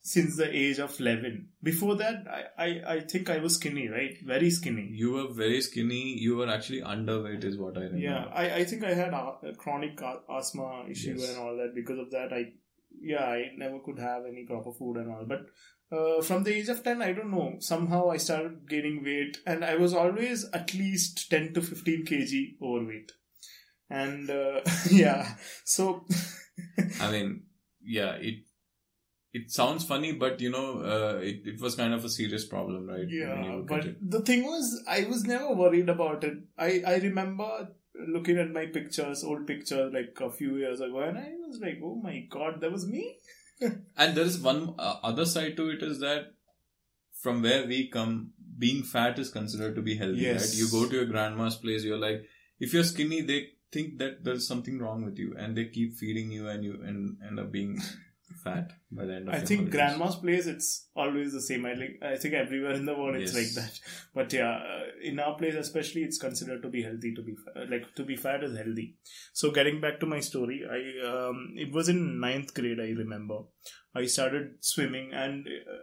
since 0.00 0.36
the 0.36 0.48
age 0.56 0.78
of 0.78 0.98
11. 1.00 1.48
Before 1.62 1.96
that, 1.96 2.24
I, 2.28 2.64
I, 2.64 2.94
I 2.94 3.00
think 3.00 3.28
I 3.28 3.38
was 3.38 3.56
skinny, 3.56 3.88
right? 3.88 4.16
Very 4.24 4.50
skinny. 4.50 4.88
You 4.92 5.12
were 5.12 5.28
very 5.32 5.60
skinny. 5.60 6.18
You 6.18 6.36
were 6.36 6.48
actually 6.48 6.80
underweight, 6.82 7.44
is 7.44 7.58
what 7.58 7.76
I 7.76 7.82
remember. 7.82 7.98
Yeah, 7.98 8.24
I, 8.32 8.54
I 8.56 8.64
think 8.64 8.84
I 8.84 8.94
had 8.94 9.12
a, 9.12 9.34
chronic 9.58 10.00
a- 10.00 10.20
asthma 10.32 10.84
issue 10.90 11.14
Yes. 11.18 11.30
and 11.30 11.38
all 11.38 11.56
that. 11.56 11.74
Because 11.74 11.98
of 11.98 12.10
that, 12.12 12.32
I 12.32 12.52
yeah, 13.00 13.24
I 13.24 13.50
never 13.56 13.78
could 13.80 13.98
have 13.98 14.24
any 14.26 14.44
proper 14.46 14.72
food 14.72 14.96
and 14.96 15.10
all. 15.10 15.24
But 15.26 15.42
uh, 15.96 16.20
from 16.22 16.42
the 16.42 16.54
age 16.54 16.68
of 16.68 16.82
10, 16.82 17.00
I 17.02 17.12
don't 17.12 17.30
know, 17.30 17.56
somehow 17.60 18.10
I 18.10 18.16
started 18.16 18.68
gaining 18.68 19.04
weight 19.04 19.38
and 19.46 19.64
I 19.64 19.76
was 19.76 19.94
always 19.94 20.44
at 20.52 20.74
least 20.74 21.30
10 21.30 21.54
to 21.54 21.62
15 21.62 22.04
kg 22.06 22.56
overweight. 22.62 23.12
And 23.90 24.28
uh, 24.30 24.60
yeah, 24.90 25.34
so 25.64 26.06
I 27.00 27.10
mean, 27.10 27.44
yeah, 27.82 28.12
it 28.14 28.44
it 29.32 29.50
sounds 29.50 29.84
funny, 29.84 30.12
but 30.12 30.40
you 30.40 30.50
know, 30.50 30.80
uh, 30.80 31.18
it 31.22 31.42
it 31.44 31.60
was 31.60 31.74
kind 31.74 31.94
of 31.94 32.04
a 32.04 32.08
serious 32.08 32.44
problem, 32.46 32.86
right? 32.88 33.08
Yeah, 33.08 33.60
but 33.66 33.86
the 34.00 34.20
thing 34.20 34.44
was, 34.44 34.82
I 34.88 35.04
was 35.04 35.24
never 35.24 35.52
worried 35.54 35.88
about 35.88 36.24
it. 36.24 36.38
I, 36.56 36.82
I 36.86 36.96
remember 36.96 37.68
looking 38.06 38.38
at 38.38 38.50
my 38.50 38.66
pictures, 38.66 39.24
old 39.24 39.46
pictures, 39.46 39.92
like 39.92 40.16
a 40.20 40.30
few 40.30 40.56
years 40.56 40.80
ago, 40.80 41.00
and 41.00 41.18
I 41.18 41.32
was 41.46 41.60
like, 41.60 41.78
oh 41.82 41.96
my 41.96 42.26
god, 42.30 42.60
that 42.60 42.72
was 42.72 42.86
me? 42.86 43.16
And 43.96 44.14
there 44.16 44.24
is 44.24 44.38
one 44.38 44.74
uh, 44.78 44.96
other 45.02 45.24
side 45.26 45.56
to 45.56 45.68
it 45.70 45.82
is 45.82 45.98
that 46.00 46.32
from 47.22 47.42
where 47.42 47.66
we 47.66 47.88
come, 47.88 48.32
being 48.56 48.82
fat 48.82 49.18
is 49.18 49.30
considered 49.30 49.74
to 49.74 49.82
be 49.82 49.96
healthy, 49.96 50.20
Yes. 50.20 50.44
right? 50.52 50.58
You 50.60 50.70
go 50.70 50.88
to 50.88 50.96
your 50.96 51.06
grandma's 51.06 51.56
place, 51.56 51.84
you're 51.84 51.98
like, 51.98 52.22
if 52.60 52.72
you're 52.72 52.84
skinny, 52.84 53.20
they 53.22 53.48
think 53.72 53.98
that 53.98 54.22
there's 54.24 54.46
something 54.46 54.78
wrong 54.78 55.04
with 55.04 55.18
you, 55.18 55.34
and 55.36 55.56
they 55.56 55.64
keep 55.66 55.94
feeding 55.94 56.30
you, 56.30 56.48
and 56.48 56.64
you 56.64 56.80
and 56.84 57.16
end 57.26 57.40
up 57.40 57.50
being 57.52 57.80
fat 58.42 58.72
by 58.90 59.04
the 59.04 59.14
end 59.16 59.28
of 59.28 59.34
I 59.34 59.38
think 59.38 59.60
holidays. 59.60 59.74
grandma's 59.74 60.16
place, 60.16 60.46
it's 60.46 60.88
always 60.96 61.32
the 61.32 61.40
same. 61.40 61.66
I 61.66 61.74
like, 61.74 61.98
I 62.02 62.16
think 62.16 62.34
everywhere 62.34 62.72
in 62.74 62.84
the 62.86 62.94
world 62.96 63.16
it's 63.16 63.34
Yes. 63.34 63.56
like 63.56 63.64
that. 63.64 63.80
But 64.14 64.32
yeah, 64.32 64.50
uh, 64.56 64.82
in 65.02 65.18
our 65.18 65.36
place 65.36 65.54
especially, 65.54 66.02
it's 66.02 66.18
considered 66.18 66.62
to 66.62 66.68
be 66.68 66.82
healthy. 66.82 67.14
To 67.14 67.22
be 67.22 67.34
like 67.68 67.94
to 67.96 68.04
be 68.04 68.16
fat 68.16 68.44
is 68.44 68.56
healthy. 68.56 68.96
So 69.32 69.50
getting 69.50 69.80
back 69.80 70.00
to 70.00 70.06
my 70.06 70.20
story, 70.20 70.62
I 70.70 71.06
um, 71.10 71.54
it 71.56 71.72
was 71.72 71.88
in 71.88 72.20
ninth 72.20 72.54
grade. 72.54 72.80
I 72.80 72.90
remember 73.04 73.40
I 73.94 74.06
started 74.06 74.52
swimming, 74.60 75.12
and 75.12 75.46
uh, 75.46 75.78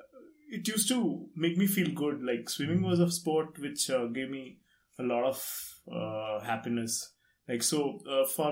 it 0.49 0.67
used 0.67 0.87
to 0.89 1.27
make 1.35 1.57
me 1.57 1.67
feel 1.67 1.91
good. 1.93 2.21
Like 2.23 2.49
swimming 2.49 2.81
was 2.83 2.99
a 2.99 3.11
sport 3.11 3.59
which 3.59 3.89
uh, 3.89 4.05
gave 4.07 4.29
me 4.29 4.59
a 4.97 5.03
lot 5.03 5.25
of 5.25 5.45
uh, 5.93 6.39
happiness. 6.45 7.11
Like 7.47 7.63
so, 7.63 7.99
uh, 8.09 8.25
for 8.25 8.51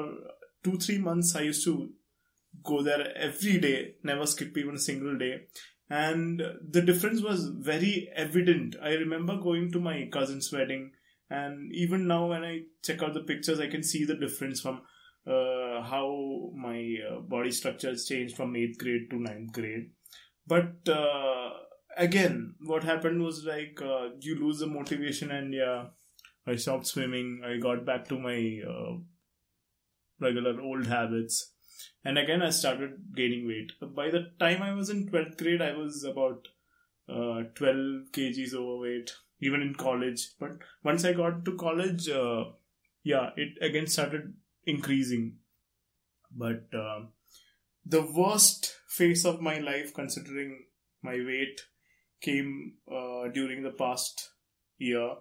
two 0.63 0.77
three 0.77 0.97
months, 0.97 1.35
I 1.35 1.41
used 1.41 1.63
to 1.65 1.89
go 2.63 2.81
there 2.81 3.15
every 3.17 3.59
day, 3.59 3.95
never 4.03 4.25
skip 4.25 4.57
even 4.57 4.75
a 4.75 4.79
single 4.79 5.17
day. 5.17 5.47
And 5.89 6.41
the 6.67 6.81
difference 6.81 7.21
was 7.21 7.49
very 7.49 8.09
evident. 8.15 8.75
I 8.81 8.91
remember 8.93 9.37
going 9.37 9.71
to 9.73 9.79
my 9.79 10.07
cousin's 10.11 10.51
wedding, 10.51 10.91
and 11.29 11.73
even 11.73 12.07
now, 12.07 12.27
when 12.27 12.43
I 12.43 12.61
check 12.83 13.01
out 13.01 13.13
the 13.13 13.21
pictures, 13.21 13.59
I 13.59 13.67
can 13.67 13.83
see 13.83 14.05
the 14.05 14.15
difference 14.15 14.61
from 14.61 14.81
uh, 15.25 15.81
how 15.81 16.51
my 16.55 16.97
uh, 17.09 17.19
body 17.21 17.51
structure 17.51 17.89
has 17.89 18.05
changed 18.05 18.35
from 18.35 18.53
8th 18.53 18.77
grade 18.77 19.09
to 19.09 19.21
ninth 19.21 19.51
grade. 19.51 19.91
But 20.45 20.87
uh, 20.87 21.49
again, 21.97 22.55
what 22.65 22.83
happened 22.83 23.21
was 23.21 23.45
like 23.45 23.79
uh, 23.81 24.09
you 24.19 24.39
lose 24.39 24.59
the 24.59 24.67
motivation, 24.67 25.31
and 25.31 25.53
yeah, 25.53 25.85
I 26.45 26.55
stopped 26.55 26.87
swimming. 26.87 27.41
I 27.45 27.57
got 27.57 27.85
back 27.85 28.07
to 28.09 28.19
my 28.19 28.61
uh, 28.67 28.97
regular 30.19 30.61
old 30.61 30.87
habits 30.87 31.52
and 32.03 32.17
again 32.17 32.41
i 32.41 32.49
started 32.49 32.91
gaining 33.15 33.47
weight. 33.47 33.71
By 33.95 34.09
the 34.09 34.31
time 34.39 34.61
i 34.61 34.73
was 34.73 34.89
in 34.89 35.07
12th 35.09 35.37
grade 35.37 35.61
i 35.61 35.73
was 35.73 36.03
about 36.03 36.47
uh, 37.09 37.43
12 37.55 38.11
kgs 38.11 38.53
overweight 38.53 39.13
even 39.41 39.61
in 39.61 39.75
college. 39.75 40.29
But 40.39 40.59
once 40.83 41.05
i 41.05 41.13
got 41.13 41.45
to 41.45 41.57
college 41.57 42.09
uh, 42.09 42.45
yeah 43.03 43.29
it 43.35 43.57
again 43.61 43.87
started 43.87 44.33
increasing. 44.65 45.37
But 46.35 46.63
uh, 46.73 47.01
the 47.85 48.01
worst 48.01 48.75
phase 48.87 49.25
of 49.25 49.41
my 49.41 49.59
life 49.59 49.93
considering 49.93 50.65
my 51.01 51.13
weight 51.13 51.61
came 52.21 52.75
uh, 52.89 53.27
during 53.27 53.63
the 53.63 53.71
past 53.71 54.29
year. 54.77 55.15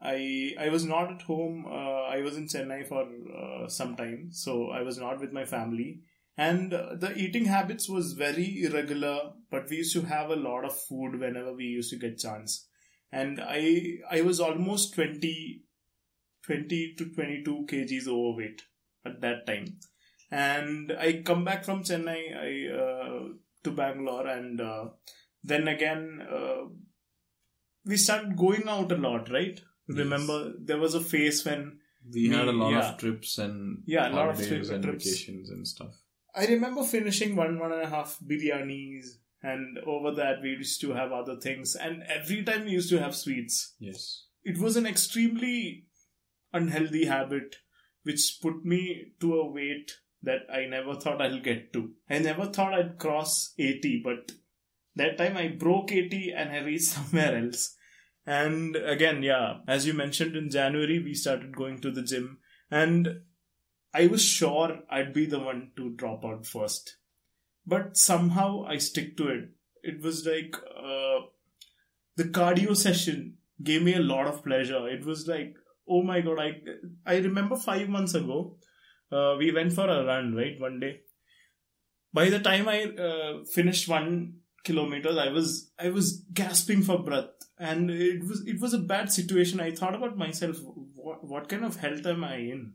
I 0.00 0.54
I 0.58 0.68
was 0.68 0.84
not 0.84 1.12
at 1.12 1.22
home. 1.22 1.66
Uh, 1.66 2.02
I 2.16 2.20
was 2.22 2.36
in 2.36 2.46
Chennai 2.46 2.86
for 2.86 3.02
uh, 3.36 3.68
some 3.68 3.96
time, 3.96 4.28
so 4.30 4.70
I 4.70 4.82
was 4.82 4.98
not 4.98 5.20
with 5.20 5.32
my 5.32 5.44
family. 5.44 6.02
And 6.36 6.72
uh, 6.72 6.94
the 6.94 7.16
eating 7.16 7.46
habits 7.46 7.88
was 7.88 8.12
very 8.12 8.62
irregular, 8.62 9.32
but 9.50 9.68
we 9.68 9.78
used 9.78 9.92
to 9.94 10.02
have 10.02 10.30
a 10.30 10.36
lot 10.36 10.64
of 10.64 10.80
food 10.80 11.18
whenever 11.18 11.52
we 11.52 11.64
used 11.64 11.90
to 11.90 11.96
get 11.96 12.18
chance. 12.18 12.68
And 13.10 13.40
I 13.40 13.98
I 14.10 14.20
was 14.20 14.38
almost 14.38 14.94
20, 14.94 15.62
20 16.44 16.94
to 16.96 17.04
22 17.06 17.66
kgs 17.68 18.06
overweight 18.06 18.62
at 19.04 19.20
that 19.20 19.46
time. 19.46 19.78
And 20.30 20.92
I 20.92 21.22
come 21.22 21.44
back 21.44 21.64
from 21.64 21.82
Chennai 21.82 22.20
I, 22.36 22.74
uh, 22.76 23.28
to 23.64 23.70
Bangalore, 23.70 24.26
and 24.28 24.60
uh, 24.60 24.84
then 25.42 25.66
again 25.66 26.20
uh, 26.30 26.68
we 27.84 27.96
started 27.96 28.36
going 28.36 28.68
out 28.68 28.92
a 28.92 28.96
lot, 28.96 29.30
right? 29.30 29.60
Yes. 29.88 29.98
Remember, 29.98 30.52
there 30.58 30.78
was 30.78 30.94
a 30.94 31.00
phase 31.00 31.44
when 31.44 31.78
We 32.12 32.28
had 32.28 32.48
a 32.48 32.52
lot 32.52 32.70
yeah. 32.72 32.92
of 32.92 32.98
trips 32.98 33.38
and 33.38 33.82
Yeah, 33.86 34.08
a 34.08 34.12
lot 34.14 34.28
of 34.30 34.36
holidays 34.36 34.66
tri- 34.68 34.74
and 34.76 34.84
trips. 34.84 35.04
vacations 35.04 35.50
and 35.50 35.66
stuff. 35.66 35.94
I 36.34 36.46
remember 36.46 36.84
finishing 36.84 37.34
one 37.36 37.58
one 37.58 37.72
and 37.72 37.82
a 37.82 37.88
half 37.88 38.18
biryanis, 38.24 39.06
and 39.42 39.78
over 39.86 40.12
that 40.14 40.40
we 40.42 40.50
used 40.50 40.80
to 40.82 40.92
have 40.92 41.10
other 41.12 41.36
things, 41.40 41.74
and 41.74 42.02
every 42.04 42.44
time 42.44 42.64
we 42.64 42.72
used 42.72 42.90
to 42.90 42.98
have 43.00 43.14
sweets. 43.16 43.74
Yes. 43.78 44.24
It 44.44 44.58
was 44.58 44.76
an 44.76 44.86
extremely 44.86 45.86
unhealthy 46.52 47.06
habit, 47.06 47.56
which 48.04 48.38
put 48.40 48.64
me 48.64 49.12
to 49.20 49.34
a 49.34 49.50
weight 49.50 49.92
that 50.22 50.42
I 50.52 50.66
never 50.66 50.94
thought 50.94 51.20
I'll 51.22 51.40
get 51.40 51.72
to. 51.72 51.92
I 52.10 52.18
never 52.18 52.46
thought 52.46 52.74
I'd 52.74 52.98
cross 52.98 53.54
80, 53.58 54.02
but 54.04 54.32
that 54.96 55.18
time 55.18 55.36
I 55.36 55.48
broke 55.48 55.92
80 55.92 56.32
and 56.36 56.50
I 56.50 56.58
reached 56.60 56.84
somewhere 56.96 57.36
else. 57.44 57.74
And 58.28 58.76
again, 58.76 59.22
yeah, 59.22 59.60
as 59.66 59.86
you 59.86 59.94
mentioned 59.94 60.36
in 60.36 60.50
January, 60.50 60.98
we 61.02 61.14
started 61.14 61.56
going 61.56 61.80
to 61.80 61.90
the 61.90 62.02
gym, 62.02 62.40
and 62.70 63.22
I 63.94 64.06
was 64.06 64.22
sure 64.22 64.80
I'd 64.90 65.14
be 65.14 65.24
the 65.24 65.38
one 65.38 65.70
to 65.76 65.94
drop 65.94 66.26
out 66.26 66.44
first. 66.44 66.98
But 67.66 67.96
somehow 67.96 68.66
I 68.66 68.76
stick 68.76 69.16
to 69.16 69.28
it. 69.28 69.48
It 69.82 70.02
was 70.02 70.26
like 70.26 70.54
uh, 70.76 71.20
the 72.16 72.24
cardio 72.24 72.76
session 72.76 73.38
gave 73.62 73.82
me 73.82 73.94
a 73.94 74.00
lot 74.10 74.26
of 74.26 74.44
pleasure. 74.44 74.86
It 74.86 75.06
was 75.06 75.26
like, 75.26 75.54
oh 75.88 76.02
my 76.02 76.20
god, 76.20 76.38
I 76.38 76.50
I 77.06 77.16
remember 77.20 77.56
five 77.56 77.88
months 77.88 78.12
ago, 78.12 78.58
uh, 79.10 79.36
we 79.38 79.52
went 79.52 79.72
for 79.72 79.88
a 79.88 80.04
run, 80.04 80.34
right, 80.34 80.60
one 80.60 80.80
day. 80.80 81.00
By 82.12 82.28
the 82.28 82.40
time 82.40 82.68
I 82.68 82.84
uh, 82.84 83.44
finished 83.54 83.88
one 83.88 84.40
kilometer, 84.68 85.12
I 85.26 85.28
was 85.38 85.52
I 85.86 85.90
was 85.98 86.10
gasping 86.40 86.82
for 86.88 86.98
breath, 87.10 87.46
and 87.58 87.90
it 87.90 88.24
was 88.32 88.42
it 88.54 88.60
was 88.64 88.74
a 88.78 88.84
bad 88.92 89.12
situation. 89.18 89.60
I 89.66 89.70
thought 89.80 89.94
about 90.00 90.16
myself, 90.24 90.58
what 91.06 91.24
what 91.32 91.48
kind 91.54 91.64
of 91.70 91.76
health 91.86 92.06
am 92.14 92.24
I 92.32 92.36
in? 92.56 92.66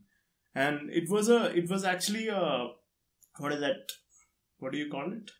And 0.63 0.89
it 1.01 1.09
was 1.17 1.29
a 1.37 1.39
it 1.61 1.69
was 1.75 1.85
actually 1.93 2.27
a 2.27 2.41
what 3.45 3.53
is 3.53 3.61
that? 3.67 3.95
What 4.59 4.71
do 4.73 4.77
you 4.83 4.89
call 4.97 5.11
it? 5.13 5.31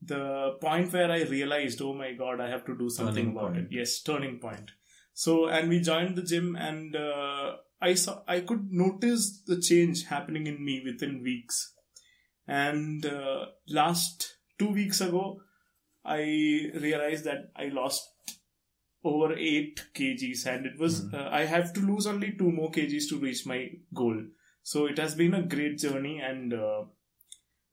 The 0.00 0.56
point 0.60 0.92
where 0.92 1.10
I 1.10 1.22
realized, 1.22 1.80
oh 1.82 1.92
my 1.92 2.12
god, 2.12 2.40
I 2.40 2.48
have 2.48 2.64
to 2.66 2.76
do 2.78 2.88
something 2.88 3.14
Turning 3.14 3.36
about 3.36 3.52
point. 3.54 3.64
it. 3.64 3.78
Yes, 3.78 4.00
turning 4.02 4.38
point. 4.38 4.70
So, 5.12 5.46
and 5.48 5.68
we 5.68 5.80
joined 5.80 6.14
the 6.16 6.22
gym, 6.22 6.54
and 6.56 6.94
uh, 6.94 7.56
I 7.82 7.94
saw 7.94 8.22
I 8.28 8.40
could 8.40 8.68
notice 8.70 9.42
the 9.46 9.60
change 9.60 10.04
happening 10.12 10.46
in 10.46 10.64
me 10.64 10.80
within 10.84 11.22
weeks. 11.22 11.74
And 12.46 13.04
uh, 13.04 13.46
last 13.68 14.28
two 14.58 14.70
weeks 14.70 15.00
ago, 15.00 15.24
I 16.16 16.20
realized 16.86 17.24
that 17.24 17.50
I 17.56 17.66
lost 17.68 18.08
over 19.04 19.32
8 19.34 19.82
kgs 19.94 20.46
and 20.52 20.66
it 20.66 20.78
was 20.84 20.94
Mhm. 21.02 21.14
uh, 21.18 21.28
i 21.38 21.44
have 21.54 21.72
to 21.74 21.82
lose 21.90 22.06
only 22.12 22.30
2 22.38 22.50
more 22.58 22.70
kgs 22.76 23.08
to 23.10 23.18
reach 23.24 23.42
my 23.46 23.58
goal. 24.00 24.16
So 24.70 24.86
it 24.92 24.98
has 24.98 25.14
been 25.20 25.34
a 25.34 25.42
great 25.54 25.78
journey 25.78 26.20
and 26.30 26.54
uh, 26.54 26.84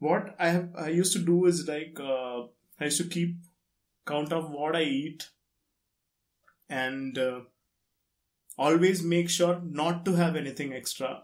what 0.07 0.35
i 0.45 0.49
have 0.49 0.75
i 0.85 0.89
used 0.89 1.13
to 1.17 1.19
do 1.31 1.35
is 1.51 1.61
like 1.67 1.99
uh, 1.99 2.39
i 2.79 2.85
used 2.89 3.01
to 3.01 3.07
keep 3.15 3.35
count 4.11 4.33
of 4.39 4.49
what 4.59 4.75
i 4.75 4.83
eat 4.83 5.25
and 6.69 7.17
uh, 7.17 7.41
always 8.57 9.01
make 9.01 9.29
sure 9.29 9.61
not 9.61 10.03
to 10.03 10.13
have 10.15 10.35
anything 10.35 10.73
extra. 10.73 11.23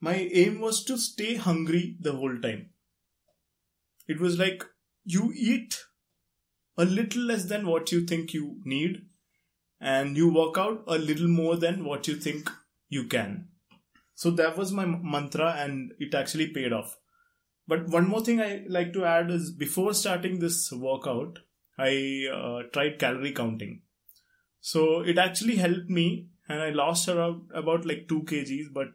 My 0.00 0.14
aim 0.16 0.60
was 0.60 0.84
to 0.84 0.98
stay 0.98 1.36
hungry 1.36 1.96
the 2.00 2.12
whole 2.12 2.38
time. 2.38 2.70
It 4.06 4.20
was 4.20 4.38
like 4.38 4.62
you 5.04 5.32
eat 5.34 5.82
a 6.76 6.84
little 6.84 7.22
less 7.22 7.44
than 7.44 7.66
what 7.66 7.92
you 7.92 8.06
think 8.06 8.32
you 8.32 8.56
need 8.64 9.02
and 9.80 10.16
you 10.16 10.32
work 10.32 10.58
out 10.58 10.84
a 10.86 10.98
little 10.98 11.28
more 11.28 11.56
than 11.56 11.84
what 11.84 12.06
you 12.06 12.16
think 12.16 12.50
you 12.88 13.04
can. 13.04 13.48
So 14.14 14.30
that 14.32 14.56
was 14.56 14.72
my 14.72 14.84
mantra 14.84 15.54
and 15.56 15.92
it 15.98 16.14
actually 16.14 16.48
paid 16.48 16.72
off. 16.72 16.98
But 17.66 17.88
one 17.88 18.08
more 18.08 18.20
thing 18.22 18.40
I 18.40 18.64
like 18.68 18.92
to 18.94 19.04
add 19.04 19.30
is 19.30 19.52
before 19.52 19.94
starting 19.94 20.38
this 20.38 20.70
workout, 20.72 21.38
I 21.78 22.26
uh, 22.32 22.62
tried 22.72 22.98
calorie 22.98 23.32
counting. 23.32 23.82
So 24.60 25.00
it 25.00 25.16
actually 25.16 25.56
helped 25.56 25.88
me 25.88 26.28
and 26.48 26.60
I 26.60 26.70
lost 26.70 27.08
around 27.08 27.50
about 27.54 27.86
like 27.86 28.08
2 28.08 28.22
kgs 28.24 28.72
but 28.72 28.88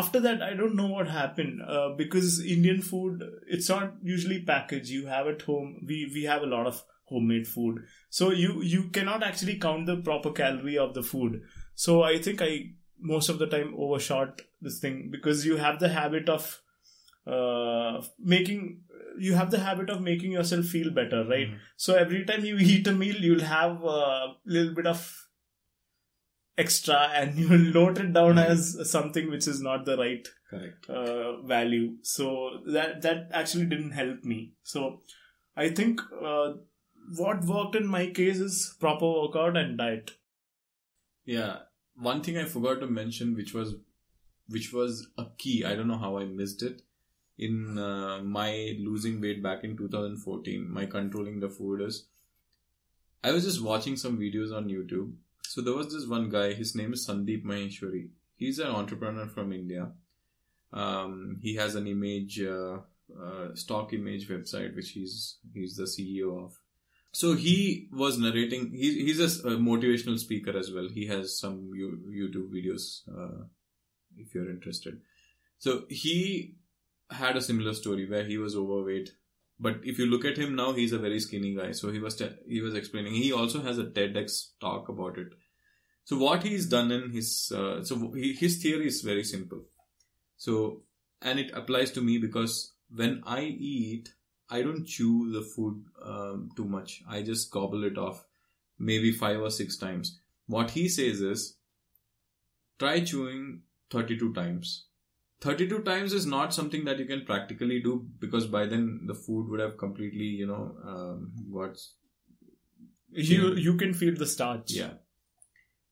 after 0.00 0.20
that 0.20 0.42
I 0.42 0.54
don't 0.54 0.76
know 0.76 0.86
what 0.88 1.08
happened 1.08 1.62
uh, 1.62 1.90
because 1.96 2.44
Indian 2.54 2.82
food 2.82 3.22
it's 3.46 3.68
not 3.68 3.94
usually 4.02 4.40
packaged. 4.42 4.88
You 4.90 5.06
have 5.06 5.26
at 5.34 5.42
home 5.42 5.76
we 5.86 6.10
we 6.14 6.24
have 6.24 6.42
a 6.42 6.46
lot 6.54 6.66
of 6.72 6.82
homemade 7.12 7.46
food. 7.48 7.82
So 8.10 8.30
you 8.30 8.62
you 8.62 8.84
cannot 8.98 9.22
actually 9.22 9.58
count 9.66 9.86
the 9.86 9.96
proper 10.10 10.32
calorie 10.32 10.78
of 10.78 10.94
the 10.94 11.02
food. 11.02 11.42
So 11.86 12.02
i 12.08 12.18
think 12.24 12.42
i 12.48 12.50
most 13.12 13.28
of 13.28 13.38
the 13.38 13.46
time 13.54 13.74
overshot 13.84 14.42
this 14.66 14.78
thing 14.82 14.98
because 15.14 15.44
you 15.46 15.56
have 15.62 15.80
the 15.80 15.88
habit 15.94 16.28
of 16.34 16.44
uh 17.26 18.02
making 18.18 18.80
you 19.18 19.34
have 19.34 19.50
the 19.50 19.58
habit 19.58 19.88
of 19.90 20.00
making 20.02 20.32
yourself 20.32 20.66
feel 20.66 20.90
better 20.90 21.24
right? 21.24 21.48
Mhm. 21.50 21.58
so 21.76 21.94
every 21.94 22.24
time 22.24 22.44
you 22.44 22.56
eat 22.74 22.86
a 22.86 22.92
meal 22.92 23.16
you'll 23.16 23.44
have 23.50 23.82
a 23.82 24.34
little 24.44 24.74
bit 24.74 24.86
of 24.86 25.23
extra 26.56 27.10
and 27.14 27.36
you'll 27.38 27.58
note 27.74 27.98
it 27.98 28.12
down 28.12 28.36
Right. 28.36 28.50
as 28.50 28.90
something 28.90 29.30
which 29.30 29.46
is 29.46 29.60
not 29.60 29.84
the 29.84 29.96
right 29.96 30.26
Correct. 30.50 30.88
uh, 30.88 31.40
value. 31.42 31.94
So 32.02 32.60
that 32.66 33.02
that 33.02 33.30
actually 33.32 33.66
didn't 33.66 33.92
help 33.92 34.24
me. 34.24 34.52
So 34.62 35.00
I 35.56 35.68
think 35.70 36.00
uh, 36.22 36.52
what 37.16 37.44
worked 37.44 37.76
in 37.76 37.86
my 37.86 38.06
case 38.10 38.38
is 38.38 38.76
proper 38.80 39.06
workout 39.06 39.56
and 39.56 39.76
diet. 39.78 40.12
Yeah. 41.24 41.58
One 41.96 42.22
thing 42.22 42.36
I 42.38 42.44
forgot 42.44 42.80
to 42.80 42.86
mention, 42.88 43.34
which 43.36 43.54
was, 43.54 43.76
which 44.48 44.72
was 44.72 45.06
a 45.16 45.26
key. 45.38 45.64
I 45.64 45.74
don't 45.76 45.86
know 45.88 45.98
how 45.98 46.18
I 46.18 46.24
missed 46.24 46.62
it. 46.62 46.82
In 47.38 47.78
uh, 47.78 48.20
my 48.22 48.76
losing 48.78 49.20
weight 49.20 49.42
back 49.42 49.64
in 49.64 49.76
2014, 49.76 50.68
my 50.70 50.86
controlling 50.86 51.38
the 51.40 51.48
food 51.48 51.80
is. 51.82 52.06
I 53.22 53.30
was 53.32 53.44
just 53.44 53.62
watching 53.62 53.96
some 53.96 54.18
videos 54.18 54.52
on 54.54 54.68
YouTube. 54.68 55.12
So 55.48 55.60
there 55.60 55.74
was 55.74 55.92
this 55.92 56.06
one 56.06 56.28
guy. 56.28 56.52
His 56.52 56.74
name 56.74 56.92
is 56.92 57.06
Sandeep 57.06 57.44
Maheshwari. 57.44 58.08
He's 58.36 58.58
an 58.58 58.68
entrepreneur 58.68 59.26
from 59.26 59.52
India. 59.52 59.92
Um, 60.72 61.38
he 61.40 61.54
has 61.54 61.76
an 61.76 61.86
image, 61.86 62.40
uh, 62.40 62.78
uh, 63.22 63.54
stock 63.54 63.92
image 63.92 64.28
website, 64.28 64.74
which 64.74 64.90
he's 64.90 65.38
he's 65.52 65.76
the 65.76 65.84
CEO 65.84 66.44
of. 66.44 66.58
So 67.12 67.34
he 67.34 67.88
was 67.92 68.18
narrating. 68.18 68.72
He, 68.72 69.04
he's 69.04 69.20
a, 69.20 69.50
motivational 69.50 70.18
speaker 70.18 70.56
as 70.58 70.72
well. 70.72 70.88
He 70.88 71.06
has 71.06 71.38
some 71.38 71.70
you, 71.72 72.00
YouTube 72.10 72.50
videos 72.50 73.02
uh, 73.08 73.44
if 74.18 74.34
you're 74.34 74.50
interested. 74.50 75.00
So 75.58 75.84
he 75.88 76.56
had 77.10 77.36
a 77.36 77.40
similar 77.40 77.74
story 77.74 78.10
where 78.10 78.24
he 78.24 78.36
was 78.36 78.56
overweight, 78.56 79.12
but 79.64 79.78
if 79.82 79.98
you 79.98 80.04
look 80.04 80.26
at 80.26 80.36
him 80.36 80.54
now, 80.54 80.72
he's 80.74 80.92
a 80.92 80.98
very 80.98 81.18
skinny 81.18 81.54
guy. 81.56 81.72
So 81.72 81.90
he 81.90 81.98
was 81.98 82.16
te- 82.16 82.36
he 82.46 82.60
was 82.60 82.74
explaining. 82.74 83.14
He 83.14 83.32
also 83.32 83.62
has 83.62 83.78
a 83.78 83.84
TEDx 83.84 84.48
talk 84.60 84.90
about 84.90 85.16
it. 85.16 85.28
So 86.04 86.18
what 86.18 86.42
he's 86.42 86.66
done 86.66 86.92
in 86.92 87.10
his 87.12 87.50
uh, 87.56 87.82
so 87.82 88.12
he, 88.12 88.34
his 88.34 88.58
theory 88.62 88.88
is 88.88 89.00
very 89.00 89.24
simple. 89.24 89.62
So 90.36 90.82
and 91.22 91.38
it 91.38 91.50
applies 91.54 91.92
to 91.92 92.02
me 92.02 92.18
because 92.18 92.74
when 92.94 93.22
I 93.24 93.40
eat, 93.44 94.10
I 94.50 94.60
don't 94.60 94.84
chew 94.84 95.32
the 95.32 95.40
food 95.40 95.82
um, 96.04 96.50
too 96.54 96.66
much. 96.66 97.02
I 97.08 97.22
just 97.22 97.50
gobble 97.50 97.84
it 97.84 97.96
off, 97.96 98.22
maybe 98.78 99.12
five 99.12 99.40
or 99.40 99.50
six 99.50 99.78
times. 99.78 100.20
What 100.46 100.72
he 100.72 100.90
says 100.90 101.22
is, 101.22 101.56
try 102.78 103.00
chewing 103.00 103.62
32 103.90 104.34
times. 104.34 104.84
32 105.40 105.82
times 105.82 106.12
is 106.12 106.26
not 106.26 106.54
something 106.54 106.84
that 106.84 106.98
you 106.98 107.04
can 107.06 107.24
practically 107.24 107.80
do 107.80 108.06
because 108.18 108.46
by 108.46 108.66
then 108.66 109.02
the 109.06 109.14
food 109.14 109.48
would 109.50 109.60
have 109.60 109.76
completely, 109.76 110.24
you 110.24 110.46
know, 110.46 110.76
um, 110.84 111.32
what's 111.48 111.96
You 113.10 113.54
you 113.54 113.76
can 113.76 113.94
feel 113.94 114.14
the 114.14 114.26
starch. 114.26 114.72
yeah. 114.72 114.94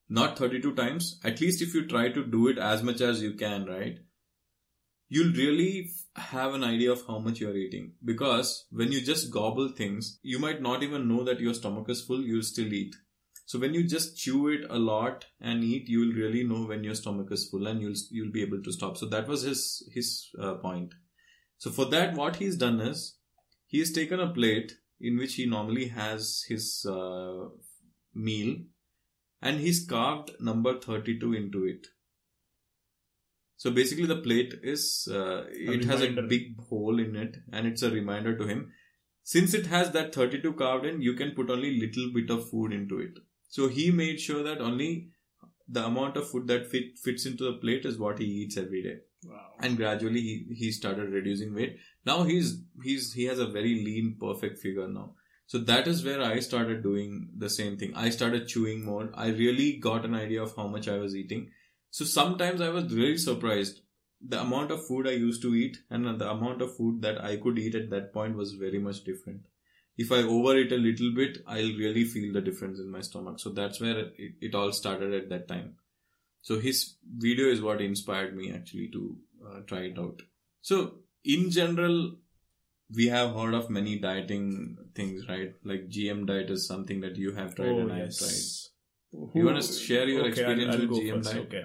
Not 0.08 0.38
32 0.38 0.74
times. 0.74 1.20
At 1.24 1.40
least 1.40 1.62
if 1.62 1.74
you 1.74 1.86
try 1.86 2.08
to 2.10 2.24
do 2.24 2.48
it 2.48 2.58
as 2.58 2.82
much 2.82 3.00
as 3.00 3.22
you 3.22 3.34
can, 3.34 3.66
right? 3.66 3.98
you'll 5.14 5.34
really 5.34 5.90
have 6.16 6.54
an 6.54 6.64
idea 6.64 6.90
of 6.90 7.02
how 7.06 7.18
much 7.18 7.38
you're 7.38 7.56
eating. 7.56 7.92
Because 8.02 8.66
when 8.70 8.92
you 8.92 9.02
just 9.02 9.30
gobble 9.30 9.68
things, 9.68 10.18
you 10.22 10.38
might 10.38 10.62
not 10.62 10.82
even 10.82 11.06
know 11.06 11.22
that 11.24 11.38
your 11.38 11.52
stomach 11.52 11.90
is 11.90 12.00
full, 12.00 12.22
you'll 12.22 12.42
still 12.42 12.72
eat. 12.72 12.94
So 13.44 13.58
when 13.58 13.74
you 13.74 13.84
just 13.84 14.16
chew 14.16 14.48
it 14.48 14.64
a 14.70 14.78
lot 14.78 15.26
and 15.40 15.62
eat, 15.62 15.88
you 15.88 16.00
will 16.00 16.12
really 16.12 16.44
know 16.44 16.64
when 16.64 16.84
your 16.84 16.94
stomach 16.94 17.30
is 17.30 17.48
full 17.48 17.66
and 17.66 17.80
you'll 17.80 17.94
you'll 18.10 18.32
be 18.32 18.42
able 18.42 18.62
to 18.62 18.72
stop. 18.72 18.96
So 18.96 19.06
that 19.06 19.28
was 19.28 19.42
his 19.42 19.88
his 19.92 20.30
uh, 20.40 20.54
point. 20.54 20.94
So 21.58 21.70
for 21.70 21.84
that, 21.86 22.14
what 22.14 22.36
he's 22.36 22.56
done 22.56 22.80
is 22.80 23.16
he's 23.66 23.92
taken 23.92 24.20
a 24.20 24.32
plate 24.32 24.72
in 25.00 25.18
which 25.18 25.34
he 25.34 25.46
normally 25.46 25.88
has 25.88 26.44
his 26.48 26.86
uh, 26.88 27.48
meal, 28.14 28.56
and 29.40 29.60
he's 29.60 29.84
carved 29.86 30.32
number 30.40 30.78
thirty 30.78 31.18
two 31.18 31.34
into 31.34 31.66
it. 31.66 31.88
So 33.56 33.70
basically, 33.70 34.06
the 34.06 34.16
plate 34.16 34.54
is 34.62 35.08
uh, 35.10 35.44
it 35.50 35.84
has 35.84 36.00
a 36.00 36.22
big 36.22 36.58
hole 36.58 36.98
in 36.98 37.14
it, 37.16 37.36
and 37.52 37.66
it's 37.66 37.82
a 37.82 37.90
reminder 37.90 38.36
to 38.36 38.46
him. 38.46 38.72
Since 39.24 39.54
it 39.54 39.66
has 39.66 39.92
that 39.92 40.14
32 40.14 40.54
carved 40.54 40.84
in, 40.84 41.00
you 41.00 41.14
can 41.14 41.30
put 41.30 41.48
only 41.48 41.78
little 41.78 42.12
bit 42.12 42.28
of 42.30 42.50
food 42.50 42.72
into 42.72 42.98
it. 42.98 43.18
So 43.52 43.68
he 43.68 43.90
made 43.90 44.18
sure 44.18 44.42
that 44.42 44.62
only 44.62 45.08
the 45.68 45.84
amount 45.84 46.16
of 46.16 46.26
food 46.26 46.46
that 46.46 46.68
fit, 46.68 46.98
fits 46.98 47.26
into 47.26 47.44
the 47.44 47.58
plate 47.58 47.84
is 47.84 47.98
what 47.98 48.18
he 48.18 48.24
eats 48.24 48.56
every 48.56 48.82
day. 48.82 48.96
Wow. 49.26 49.50
And 49.60 49.76
gradually 49.76 50.22
he, 50.22 50.46
he 50.54 50.70
started 50.72 51.10
reducing 51.10 51.54
weight. 51.54 51.76
Now 52.06 52.22
he's 52.22 52.62
he's 52.82 53.12
he 53.12 53.26
has 53.26 53.38
a 53.38 53.46
very 53.46 53.74
lean, 53.84 54.16
perfect 54.18 54.58
figure 54.58 54.88
now. 54.88 55.16
So 55.46 55.58
that 55.58 55.86
is 55.86 56.02
where 56.02 56.22
I 56.22 56.40
started 56.40 56.82
doing 56.82 57.28
the 57.36 57.50
same 57.50 57.76
thing. 57.76 57.92
I 57.94 58.08
started 58.08 58.48
chewing 58.48 58.86
more. 58.86 59.10
I 59.12 59.28
really 59.28 59.76
got 59.76 60.06
an 60.06 60.14
idea 60.14 60.42
of 60.42 60.56
how 60.56 60.66
much 60.66 60.88
I 60.88 60.96
was 60.96 61.14
eating. 61.14 61.50
So 61.90 62.06
sometimes 62.06 62.62
I 62.62 62.70
was 62.70 62.94
really 62.94 63.18
surprised. 63.18 63.82
The 64.26 64.40
amount 64.40 64.70
of 64.70 64.86
food 64.86 65.06
I 65.06 65.10
used 65.10 65.42
to 65.42 65.54
eat 65.54 65.76
and 65.90 66.18
the 66.18 66.30
amount 66.30 66.62
of 66.62 66.74
food 66.74 67.02
that 67.02 67.22
I 67.22 67.36
could 67.36 67.58
eat 67.58 67.74
at 67.74 67.90
that 67.90 68.14
point 68.14 68.34
was 68.34 68.54
very 68.54 68.78
much 68.78 69.04
different. 69.04 69.42
If 69.96 70.10
I 70.10 70.22
overeat 70.22 70.72
a 70.72 70.76
little 70.76 71.12
bit, 71.14 71.38
I'll 71.46 71.76
really 71.76 72.04
feel 72.04 72.32
the 72.32 72.40
difference 72.40 72.78
in 72.78 72.90
my 72.90 73.00
stomach. 73.00 73.38
So 73.38 73.50
that's 73.50 73.80
where 73.80 73.98
it, 73.98 74.32
it 74.40 74.54
all 74.54 74.72
started 74.72 75.12
at 75.12 75.28
that 75.28 75.48
time. 75.48 75.76
So 76.40 76.58
his 76.58 76.96
video 77.16 77.46
is 77.46 77.60
what 77.60 77.80
inspired 77.80 78.36
me 78.36 78.52
actually 78.52 78.88
to 78.88 79.16
uh, 79.46 79.60
try 79.66 79.80
it 79.80 79.98
out. 79.98 80.22
So 80.60 80.94
in 81.24 81.50
general, 81.50 82.16
we 82.94 83.08
have 83.08 83.34
heard 83.34 83.54
of 83.54 83.70
many 83.70 83.98
dieting 83.98 84.76
things, 84.94 85.28
right? 85.28 85.54
Like 85.64 85.88
GM 85.88 86.26
diet 86.26 86.50
is 86.50 86.66
something 86.66 87.00
that 87.02 87.16
you 87.16 87.32
have 87.32 87.54
tried 87.54 87.68
and 87.68 87.92
I 87.92 87.98
have 88.00 88.16
tried. 88.16 88.32
You 89.34 89.44
wanna 89.44 89.62
share 89.62 90.08
your 90.08 90.26
experience 90.26 90.76
with 90.76 90.88
go 90.88 90.96
GM 90.96 91.22
diet? 91.22 91.36
Okay. 91.46 91.64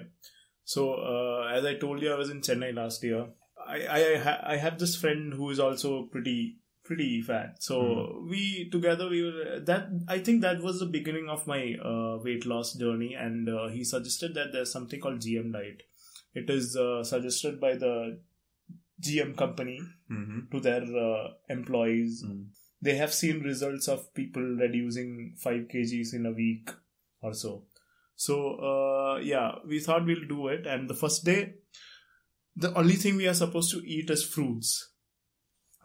So, 0.64 0.94
uh, 0.94 1.48
as 1.50 1.64
I 1.64 1.74
told 1.74 2.02
you, 2.02 2.12
I 2.12 2.16
was 2.16 2.30
in 2.30 2.42
Chennai 2.42 2.74
last 2.74 3.02
year. 3.02 3.26
I 3.66 3.86
I, 3.88 4.16
ha- 4.18 4.40
I 4.44 4.56
have 4.56 4.78
this 4.78 4.96
friend 4.96 5.32
who 5.32 5.50
is 5.50 5.58
also 5.58 6.04
pretty 6.04 6.58
pretty 6.88 7.08
fat. 7.28 7.62
So 7.68 7.78
Hmm. 7.80 8.28
we 8.32 8.42
together 8.74 9.08
we 9.14 9.22
were 9.26 9.60
that 9.70 9.88
I 10.16 10.18
think 10.28 10.40
that 10.46 10.62
was 10.68 10.80
the 10.84 10.90
beginning 10.98 11.28
of 11.36 11.46
my 11.52 11.60
uh, 11.92 12.18
weight 12.28 12.46
loss 12.52 12.72
journey, 12.84 13.10
and 13.26 13.48
uh, 13.58 13.68
he 13.76 13.84
suggested 13.92 14.34
that 14.40 14.52
there's 14.56 14.72
something 14.78 15.00
called 15.06 15.20
GM 15.26 15.52
diet. 15.58 15.82
It 16.42 16.50
is 16.56 16.76
uh, 16.86 17.02
suggested 17.12 17.60
by 17.66 17.74
the 17.84 17.94
GM 19.08 19.36
company 19.36 19.78
Mm-hmm. 20.10 20.38
to 20.52 20.60
their 20.66 20.82
uh, 21.06 21.24
employees 21.54 22.22
Mm. 22.26 22.44
they 22.86 22.94
have 22.98 23.12
seen 23.16 23.40
results 23.46 23.88
of 23.94 24.04
people 24.18 24.44
reducing 24.60 25.10
5 25.42 25.64
kgs 25.72 26.12
in 26.18 26.24
a 26.30 26.32
week 26.38 26.70
or 27.28 27.32
so 27.40 27.50
so 28.26 28.36
uh, 28.70 29.18
yeah 29.30 29.56
we 29.72 29.80
thought 29.86 30.06
we'll 30.10 30.24
do 30.30 30.48
it 30.54 30.66
and 30.74 30.88
the 30.92 30.96
first 31.02 31.26
day 31.30 31.40
the 32.66 32.70
only 32.82 32.96
thing 33.02 33.16
we 33.22 33.28
are 33.32 33.36
supposed 33.42 33.70
to 33.74 33.82
eat 33.96 34.14
is 34.16 34.24
fruits 34.36 34.70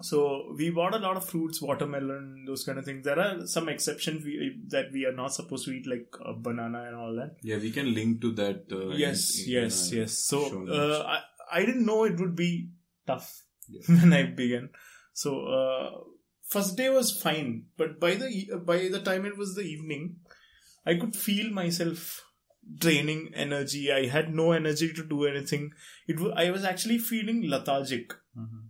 so 0.09 0.19
we 0.59 0.65
bought 0.77 0.95
a 0.97 1.01
lot 1.05 1.17
of 1.19 1.25
fruits 1.31 1.59
watermelon 1.67 2.23
those 2.47 2.63
kind 2.67 2.79
of 2.79 2.85
things 2.87 3.03
there 3.09 3.19
are 3.25 3.33
some 3.55 3.67
exceptions 3.73 4.25
we, 4.29 4.33
that 4.73 4.87
we 4.95 5.05
are 5.09 5.15
not 5.21 5.33
supposed 5.39 5.65
to 5.67 5.71
eat 5.77 5.85
like 5.93 6.07
uh, 6.29 6.33
banana 6.47 6.81
and 6.87 6.95
all 7.01 7.13
that 7.21 7.35
Yeah, 7.51 7.59
we 7.65 7.71
can 7.77 7.93
link 7.99 8.19
to 8.25 8.31
that. 8.41 8.65
Uh, 8.79 8.89
yes 9.03 9.21
in, 9.39 9.51
yes 9.57 9.77
uh, 9.91 9.95
yes 9.99 10.17
so 10.31 10.39
uh. 10.79 10.99
I, 11.15 11.19
I 11.59 11.65
didn't 11.67 11.85
know 11.91 12.01
it 12.11 12.19
would 12.23 12.35
be 12.45 12.51
tough 13.13 13.29
Yeah. 13.75 13.85
when 13.99 14.13
i 14.19 14.23
began 14.41 14.65
so 15.21 15.29
uh, 15.59 15.89
first 16.55 16.75
day 16.81 16.89
was 16.97 17.09
fine 17.25 17.49
but 17.81 17.91
by 18.05 18.11
the 18.21 18.27
e- 18.39 18.51
by 18.71 18.79
the 18.95 19.01
time 19.09 19.25
it 19.31 19.37
was 19.43 19.51
the 19.59 19.65
evening 19.75 20.03
i 20.91 20.95
could 21.03 21.15
feel 21.27 21.47
myself 21.61 22.01
draining 22.85 23.21
energy 23.45 23.83
i 23.99 24.01
had 24.15 24.27
no 24.41 24.45
energy 24.59 24.89
to 24.99 25.03
do 25.13 25.19
anything 25.31 25.63
it 26.13 26.19
i 26.43 26.49
was 26.57 26.65
actually 26.73 26.97
feeling 27.11 27.39
lethargic 27.55 28.13
Mhm. 28.43 28.61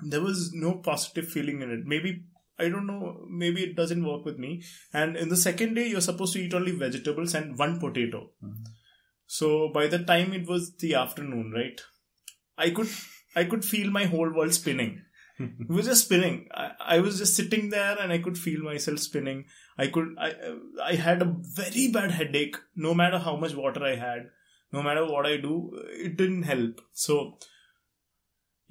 There 0.00 0.20
was 0.20 0.52
no 0.52 0.74
positive 0.74 1.28
feeling 1.28 1.62
in 1.62 1.70
it. 1.70 1.86
Maybe 1.86 2.24
i 2.60 2.68
don't 2.68 2.88
know 2.88 3.24
maybe 3.40 3.62
it 3.62 3.76
doesn't 3.76 4.04
work 4.04 4.24
with 4.24 4.38
me. 4.38 4.62
And 4.92 5.16
in 5.16 5.28
the 5.28 5.36
second 5.36 5.74
day 5.74 5.86
you're 5.88 6.00
supposed 6.00 6.32
to 6.34 6.40
eat 6.40 6.54
only 6.54 6.72
vegetables 6.72 7.34
and 7.34 7.56
one 7.58 7.78
potato. 7.80 8.30
Mhm. 8.44 8.64
so 9.26 9.48
by 9.74 9.86
the 9.92 9.98
time 10.10 10.32
it 10.32 10.46
was 10.50 10.62
the 10.82 10.90
afternoon 11.02 11.52
right 11.56 11.80
i 12.66 12.70
could 12.76 12.88
i 13.40 13.44
could 13.50 13.64
feel 13.70 13.90
my 13.96 14.04
whole 14.14 14.30
world 14.38 14.54
spinning. 14.54 14.94
It 15.44 15.68
was 15.74 15.86
just 15.86 16.06
spinning. 16.06 16.38
I, 16.52 16.64
I 16.94 16.98
was 17.06 17.18
just 17.18 17.36
sitting 17.40 17.68
there 17.74 17.96
and 18.04 18.12
i 18.14 18.18
could 18.18 18.38
feel 18.46 18.62
myself 18.68 18.98
spinning. 19.04 19.44
I 19.84 19.86
could 19.96 20.08
i 20.28 20.30
i 20.86 20.94
had 21.04 21.22
a 21.26 21.28
very 21.58 21.84
bad 21.98 22.10
headache 22.20 22.56
no 22.88 22.94
matter 23.02 23.20
how 23.26 23.36
much 23.44 23.54
water 23.54 23.84
i 23.90 23.94
had 24.00 24.24
no 24.78 24.82
matter 24.88 25.04
what 25.12 25.26
i 25.32 25.36
do 25.36 25.54
it 26.08 26.16
didn't 26.22 26.42
help. 26.54 26.80
So 27.04 27.20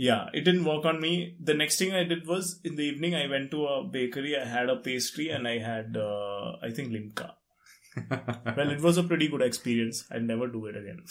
yeah 0.06 0.26
it 0.34 0.42
didn't 0.48 0.66
work 0.72 0.86
on 0.86 1.00
me 1.04 1.12
the 1.50 1.54
next 1.62 1.78
thing 1.80 1.94
i 2.00 2.04
did 2.12 2.28
was 2.32 2.60
in 2.64 2.76
the 2.80 2.84
evening 2.90 3.16
i 3.16 3.26
went 3.34 3.50
to 3.54 3.62
a 3.66 3.84
bakery 3.96 4.34
i 4.40 4.46
had 4.46 4.70
a 4.70 4.76
pastry 4.88 5.30
and 5.38 5.48
i 5.48 5.58
had 5.58 5.98
uh, 6.10 6.52
i 6.68 6.70
think 6.80 6.92
limca 6.98 7.30
well 8.58 8.70
it 8.76 8.82
was 8.82 8.98
a 8.98 9.04
pretty 9.12 9.28
good 9.28 9.42
experience 9.42 10.04
i'd 10.12 10.24
never 10.34 10.48
do 10.60 10.66
it 10.74 10.78
again 10.84 11.02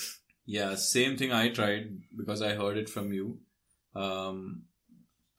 Yeah, 0.55 0.75
same 0.81 1.15
thing 1.21 1.33
I 1.37 1.49
tried 1.55 1.87
because 2.19 2.43
I 2.49 2.51
heard 2.59 2.77
it 2.81 2.91
from 2.91 3.07
you. 3.15 3.25
Um, 4.03 4.43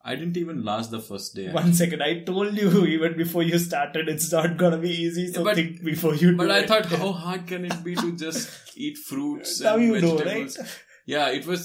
I 0.09 0.15
didn't 0.21 0.39
even 0.41 0.57
last 0.69 0.91
the 0.95 0.99
first 1.05 1.35
day. 1.37 1.45
One 1.57 1.69
second, 1.77 2.03
I 2.07 2.09
told 2.29 2.57
you 2.61 2.71
even 2.95 3.15
before 3.21 3.43
you 3.51 3.59
started, 3.67 4.09
it's 4.15 4.27
not 4.33 4.57
gonna 4.63 4.79
be 4.81 4.91
easy. 5.05 5.23
So 5.37 5.45
But- 5.45 5.55
think 5.61 5.79
before 5.91 6.11
you 6.23 6.31
do 6.31 6.37
But 6.41 6.51
I 6.55 6.59
it. 6.65 6.67
thought, 6.73 6.87
how 7.03 7.11
hard 7.23 7.47
can 7.53 7.63
it 7.69 7.79
be 7.87 7.95
to 8.01 8.11
just 8.25 8.51
eat 8.87 8.97
fruits 9.11 9.55
now 9.67 9.75
and 9.75 9.83
you 9.87 10.01
know, 10.01 10.17
vegetables? 10.17 10.59
right? 10.63 10.75
Yeah, 11.15 11.29
it 11.39 11.47
was 11.53 11.63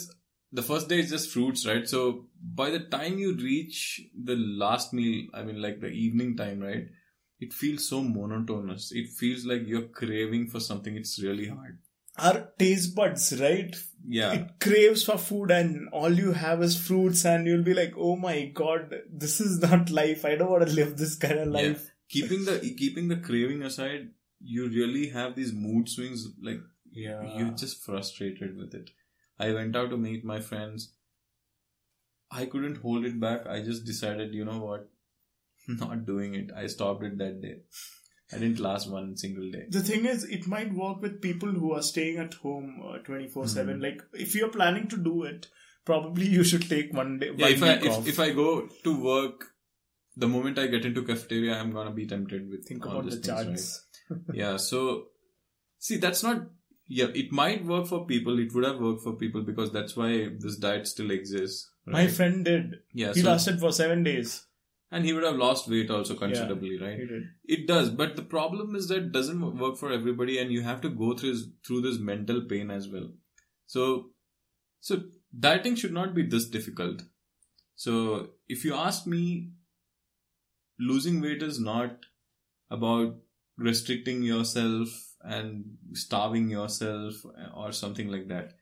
the 0.53 0.63
first 0.63 0.89
day 0.89 1.01
is 1.01 1.11
just 1.11 1.31
fruits, 1.31 1.67
right? 1.67 1.89
So 1.89 2.27
by 2.43 2.71
the 2.71 2.81
time 2.81 3.19
you 3.19 3.35
reach 3.35 4.03
the 4.15 4.37
last 4.37 4.93
meal, 4.93 5.27
I 5.33 5.43
mean, 5.43 5.61
like 5.61 5.81
the 5.81 5.89
evening 5.89 6.37
time, 6.37 6.61
right? 6.61 6.89
It 7.41 7.53
feels 7.53 7.89
so 7.89 8.03
monotonous. 8.03 8.93
It 8.93 9.09
feels 9.09 9.45
like 9.45 9.67
you're 9.67 9.89
craving 9.89 10.49
for 10.49 10.61
something. 10.61 10.97
It's 10.97 11.21
really 11.23 11.49
hard. 11.49 11.79
Our 12.19 12.51
taste 12.59 12.95
buds, 12.95 13.41
right? 13.41 13.75
Yeah. 14.07 14.33
It 14.33 14.61
craves 14.61 15.03
for 15.03 15.17
food, 15.17 15.51
and 15.51 15.89
all 15.89 16.13
you 16.13 16.33
have 16.33 16.63
is 16.63 16.79
fruits, 16.79 17.25
and 17.25 17.47
you'll 17.47 17.65
be 17.65 17.73
like, 17.73 17.95
"Oh 17.97 18.17
my 18.17 18.45
god, 18.47 18.95
this 19.11 19.41
is 19.41 19.61
not 19.63 19.91
life. 19.91 20.27
I 20.27 20.35
don't 20.37 20.51
want 20.51 20.67
to 20.69 20.75
live 20.75 20.99
this 20.99 21.17
kind 21.17 21.39
of 21.39 21.49
life. 21.49 21.63
Yeah. 21.63 21.69
life." 21.71 21.89
keeping 22.13 22.45
the 22.45 22.75
keeping 22.79 23.09
the 23.09 23.17
craving 23.17 23.63
aside, 23.63 24.11
you 24.41 24.69
really 24.69 25.09
have 25.09 25.35
these 25.35 25.53
mood 25.53 25.89
swings. 25.89 26.29
Like 26.41 26.61
Yeah, 26.93 27.23
you're 27.37 27.57
just 27.63 27.83
frustrated 27.85 28.57
with 28.57 28.75
it. 28.75 28.91
I 29.39 29.53
went 29.53 29.77
out 29.77 29.91
to 29.91 29.97
meet 29.97 30.25
my 30.25 30.41
friends. 30.41 30.93
I 32.31 32.47
couldn't 32.47 32.77
hold 32.77 33.05
it 33.05 33.21
back. 33.21 33.47
I 33.47 33.63
just 33.63 33.85
decided, 33.85 34.35
you 34.35 34.45
know 34.45 34.59
what, 34.59 34.89
not 35.69 36.07
doing 36.07 36.35
it. 36.35 36.51
I 36.57 36.67
stopped 36.67 37.05
it 37.05 37.19
that 37.19 37.43
day. 37.43 37.57
I 38.33 38.39
didn't 38.39 38.61
last 38.61 38.91
one 38.91 39.17
single 39.17 39.51
day. 39.51 39.67
The 39.69 39.83
thing 39.83 40.07
is, 40.07 40.25
it 40.25 40.47
might 40.47 40.73
work 40.73 41.03
with 41.03 41.21
people 41.21 41.51
who 41.51 41.75
are 41.75 41.83
staying 41.83 42.17
at 42.17 42.33
home 42.35 42.81
twenty 43.05 43.29
four 43.29 43.47
seven. 43.47 43.77
Hmm. 43.77 43.83
Like, 43.83 44.03
if 44.15 44.35
you're 44.35 44.49
planning 44.49 44.89
to 44.89 44.97
do 44.97 45.25
it, 45.25 45.49
probably 45.85 46.27
you 46.37 46.43
should 46.43 46.69
take 46.69 46.95
one 46.95 47.19
day. 47.19 47.31
Yeah, 47.37 47.45
one 47.45 47.53
if 47.53 47.63
I 47.63 47.73
if, 47.73 48.09
if 48.09 48.21
I 48.21 48.31
go 48.31 48.69
to 48.85 49.05
work, 49.05 49.53
the 50.17 50.29
moment 50.29 50.59
I 50.59 50.67
get 50.67 50.87
into 50.87 51.03
cafeteria, 51.03 51.59
I'm 51.59 51.73
gonna 51.73 51.93
be 51.93 52.07
tempted 52.07 52.49
with 52.49 52.67
think 52.67 52.87
all 52.87 52.93
about 52.93 53.11
the 53.11 53.17
these 53.17 53.27
things, 53.27 53.85
right? 54.09 54.21
yeah 54.33 54.57
so 54.57 55.07
see 55.79 55.97
that's 55.97 56.23
not 56.23 56.43
yeah 57.01 57.11
it 57.23 57.33
might 57.41 57.65
work 57.73 57.87
for 57.91 58.01
people 58.13 58.39
it 58.45 58.55
would 58.55 58.65
have 58.69 58.81
worked 58.87 59.03
for 59.03 59.13
people 59.25 59.43
because 59.51 59.71
that's 59.77 59.97
why 60.01 60.09
this 60.47 60.57
diet 60.65 60.87
still 60.95 61.11
exists 61.17 61.71
My 61.99 62.07
friend 62.17 62.45
did. 62.49 62.73
yeah 63.03 63.13
He 63.19 63.23
so, 63.23 63.29
lasted 63.31 63.61
for 63.65 63.71
seven 63.83 64.03
days. 64.09 64.33
and 64.97 65.07
he 65.09 65.13
would 65.17 65.25
have 65.27 65.39
lost 65.43 65.69
weight 65.73 65.91
also 65.97 66.15
considerably 66.23 66.73
right 66.83 66.99
He 67.03 67.07
did. 67.13 67.23
it 67.57 67.63
does 67.71 67.89
but 68.03 68.17
the 68.21 68.27
problem 68.35 68.75
is 68.81 68.89
that 68.89 68.99
it 69.05 69.13
doesn't 69.17 69.59
work 69.65 69.79
for 69.83 69.93
everybody 69.99 70.39
and 70.43 70.53
you 70.57 70.63
have 70.69 70.81
to 70.87 70.91
go 71.03 71.09
through 71.21 71.33
this, 71.37 71.45
through 71.67 71.81
this 71.87 71.99
mental 72.11 72.43
pain 72.53 72.71
as 72.79 72.89
well 72.97 73.09
so 73.77 73.87
so 74.91 75.01
dieting 75.47 75.77
should 75.83 75.97
not 76.01 76.15
be 76.21 76.27
this 76.37 76.49
difficult 76.59 77.03
so 77.87 77.97
if 78.57 78.65
you 78.69 78.75
ask 78.75 79.07
me 79.17 79.23
losing 80.79 81.21
weight 81.21 81.43
is 81.43 81.59
not 81.61 82.07
about 82.71 83.17
restricting 83.57 84.23
yourself 84.23 84.89
and 85.25 85.65
starving 85.93 86.49
yourself 86.49 87.15
or 87.55 87.73
something 87.73 88.09
like 88.09 88.29
that 88.29 88.53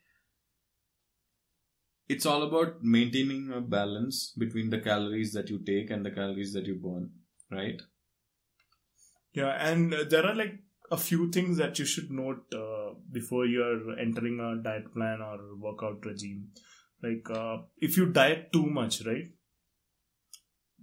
it's 2.11 2.27
all 2.27 2.43
about 2.43 2.83
maintaining 2.83 3.53
a 3.53 3.61
balance 3.61 4.33
between 4.37 4.69
the 4.69 4.81
calories 4.81 5.33
that 5.33 5.49
you 5.49 5.61
take 5.65 5.91
and 5.91 6.05
the 6.05 6.11
calories 6.11 6.53
that 6.55 6.67
you 6.67 6.75
burn, 6.75 7.09
right? 7.53 7.81
Yeah, 9.33 9.51
and 9.51 9.93
there 9.93 10.27
are 10.27 10.35
like 10.35 10.59
a 10.91 10.97
few 10.97 11.31
things 11.31 11.57
that 11.59 11.79
you 11.79 11.85
should 11.85 12.11
note 12.11 12.53
uh, 12.53 12.95
before 13.13 13.47
you're 13.47 13.97
entering 13.97 14.41
a 14.41 14.61
diet 14.61 14.93
plan 14.93 15.21
or 15.23 15.39
workout 15.57 16.05
regime. 16.05 16.49
Like 17.01 17.31
uh, 17.31 17.59
if 17.79 17.97
you 17.97 18.07
diet 18.07 18.53
too 18.53 18.67
much, 18.67 19.07
right? 19.07 19.31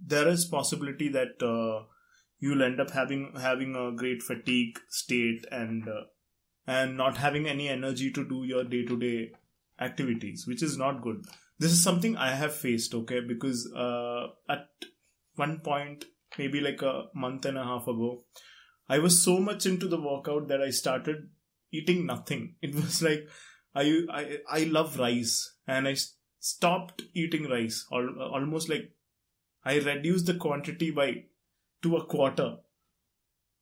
There 0.00 0.28
is 0.28 0.46
possibility 0.46 1.10
that 1.10 1.42
uh, 1.42 1.84
you'll 2.40 2.62
end 2.62 2.80
up 2.80 2.90
having 2.90 3.32
having 3.40 3.74
a 3.74 3.92
great 3.92 4.22
fatigue 4.22 4.78
state 4.88 5.44
and 5.50 5.88
uh, 5.88 6.02
and 6.66 6.96
not 6.96 7.16
having 7.16 7.48
any 7.48 7.68
energy 7.68 8.10
to 8.12 8.28
do 8.28 8.44
your 8.44 8.64
day 8.64 8.84
to 8.84 8.98
day 8.98 9.32
activities, 9.80 10.44
which 10.46 10.62
is 10.62 10.76
not 10.76 11.02
good. 11.02 11.24
This 11.58 11.72
is 11.72 11.82
something 11.82 12.16
I 12.16 12.34
have 12.34 12.54
faced, 12.54 12.94
okay, 12.94 13.20
because 13.20 13.68
uh, 13.74 14.26
at 14.48 14.68
one 15.34 15.60
point, 15.60 16.04
maybe 16.36 16.60
like 16.60 16.82
a 16.82 17.04
month 17.14 17.46
and 17.46 17.58
a 17.58 17.64
half 17.64 17.88
ago, 17.88 18.24
I 18.88 18.98
was 18.98 19.22
so 19.22 19.38
much 19.38 19.66
into 19.66 19.88
the 19.88 20.00
workout 20.00 20.48
that 20.48 20.60
I 20.60 20.70
started 20.70 21.30
eating 21.72 22.06
nothing. 22.06 22.54
It 22.62 22.74
was 22.74 23.02
like 23.02 23.28
I 23.74 24.02
I 24.10 24.38
I 24.48 24.64
love 24.64 24.98
rice, 24.98 25.56
and 25.66 25.88
I 25.88 25.96
stopped 26.38 27.02
eating 27.14 27.48
rice. 27.48 27.86
Almost 27.90 28.68
like 28.68 28.92
I 29.64 29.78
reduced 29.78 30.26
the 30.26 30.34
quantity 30.34 30.90
by 30.90 31.24
to 31.82 31.96
a 31.96 32.04
quarter 32.04 32.56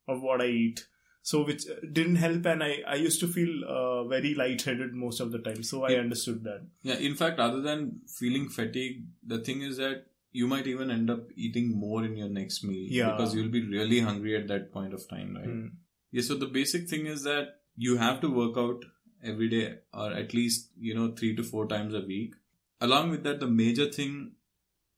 of 0.07 0.21
what 0.21 0.41
I 0.41 0.47
eat. 0.47 0.87
So 1.21 1.43
which 1.43 1.63
didn't 1.91 2.15
help 2.15 2.45
and 2.45 2.63
i, 2.63 2.77
I 2.87 2.95
used 2.95 3.19
to 3.19 3.27
feel 3.27 3.63
uh, 3.67 4.05
very 4.05 4.33
lightheaded 4.33 4.93
most 4.93 5.19
of 5.19 5.31
the 5.33 5.39
time. 5.39 5.61
So 5.61 5.83
i 5.83 5.95
understood 5.95 6.43
that. 6.45 6.65
Yeah 6.83 6.95
in 6.95 7.15
fact 7.15 7.39
other 7.39 7.61
than 7.61 7.99
feeling 8.19 8.47
fatigue 8.47 9.03
the 9.25 9.39
thing 9.39 9.61
is 9.61 9.75
that 9.77 10.05
you 10.31 10.47
might 10.47 10.67
even 10.67 10.89
end 10.91 11.09
up 11.09 11.27
eating 11.35 11.77
more 11.77 12.03
in 12.05 12.15
your 12.15 12.29
next 12.29 12.63
meal 12.63 12.87
yeah. 12.89 13.11
because 13.11 13.35
you'll 13.35 13.51
be 13.51 13.65
really 13.67 13.99
hungry 13.99 14.37
at 14.37 14.47
that 14.47 14.71
point 14.71 14.93
of 14.93 15.07
time 15.09 15.35
right? 15.35 15.47
Mm. 15.47 15.71
yeah 16.11 16.21
so 16.21 16.35
the 16.35 16.45
basic 16.45 16.87
thing 16.87 17.07
is 17.07 17.23
that 17.23 17.55
you 17.75 17.97
have 17.97 18.21
to 18.21 18.29
work 18.29 18.57
out 18.57 18.85
every 19.23 19.49
day 19.49 19.75
or 19.93 20.13
at 20.13 20.33
least 20.33 20.69
you 20.79 20.95
know 20.95 21.11
3 21.11 21.35
to 21.35 21.43
4 21.43 21.67
times 21.67 21.93
a 21.93 22.01
week. 22.01 22.35
Along 22.79 23.09
with 23.09 23.23
that 23.23 23.41
the 23.41 23.47
major 23.47 23.91
thing 23.91 24.31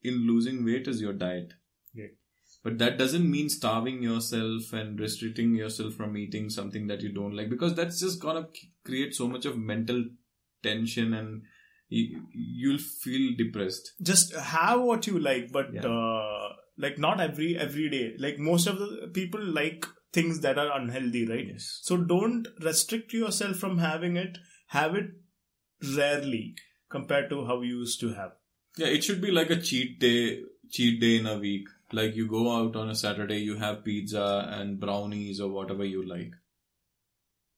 in 0.02 0.26
losing 0.28 0.64
weight 0.64 0.86
is 0.86 1.00
your 1.00 1.12
diet. 1.12 1.54
Yeah 1.92 2.14
but 2.62 2.78
that 2.78 2.98
doesn't 2.98 3.30
mean 3.30 3.48
starving 3.48 4.02
yourself 4.02 4.72
and 4.72 5.00
restricting 5.00 5.54
yourself 5.54 5.94
from 5.94 6.16
eating 6.16 6.50
something 6.50 6.86
that 6.88 7.00
you 7.00 7.12
don't 7.12 7.34
like 7.34 7.48
because 7.48 7.74
that's 7.74 8.00
just 8.00 8.20
gonna 8.20 8.46
create 8.84 9.14
so 9.14 9.26
much 9.26 9.46
of 9.46 9.56
mental 9.56 10.04
tension 10.62 11.14
and 11.14 11.42
you, 11.88 12.22
you'll 12.32 12.78
feel 12.78 13.34
depressed. 13.36 13.92
Just 14.02 14.34
have 14.34 14.80
what 14.82 15.06
you 15.06 15.18
like 15.18 15.50
but 15.52 15.72
yeah. 15.72 15.86
uh, 15.86 16.48
like 16.76 16.98
not 16.98 17.20
every 17.20 17.58
every 17.58 17.88
day. 17.88 18.14
Like 18.18 18.38
most 18.38 18.66
of 18.66 18.78
the 18.78 19.10
people 19.12 19.42
like 19.42 19.86
things 20.12 20.40
that 20.40 20.58
are 20.58 20.78
unhealthy 20.78 21.26
right? 21.26 21.46
Yes. 21.46 21.80
so 21.82 21.96
don't 21.96 22.46
restrict 22.62 23.12
yourself 23.12 23.56
from 23.56 23.78
having 23.78 24.16
it. 24.16 24.38
Have 24.68 24.94
it 24.94 25.06
rarely 25.96 26.54
compared 26.90 27.30
to 27.30 27.46
how 27.46 27.62
you 27.62 27.78
used 27.78 28.00
to 28.00 28.12
have. 28.14 28.32
Yeah 28.76 28.88
it 28.88 29.02
should 29.02 29.20
be 29.20 29.30
like 29.30 29.50
a 29.50 29.60
cheat 29.60 29.98
day 29.98 30.42
cheat 30.70 31.00
day 31.00 31.16
in 31.18 31.26
a 31.26 31.38
week 31.38 31.66
like 31.92 32.14
you 32.14 32.28
go 32.28 32.50
out 32.56 32.76
on 32.76 32.90
a 32.90 32.94
Saturday, 32.94 33.38
you 33.38 33.56
have 33.56 33.84
pizza 33.84 34.48
and 34.50 34.78
brownies 34.78 35.40
or 35.40 35.50
whatever 35.50 35.84
you 35.84 36.06
like. 36.06 36.32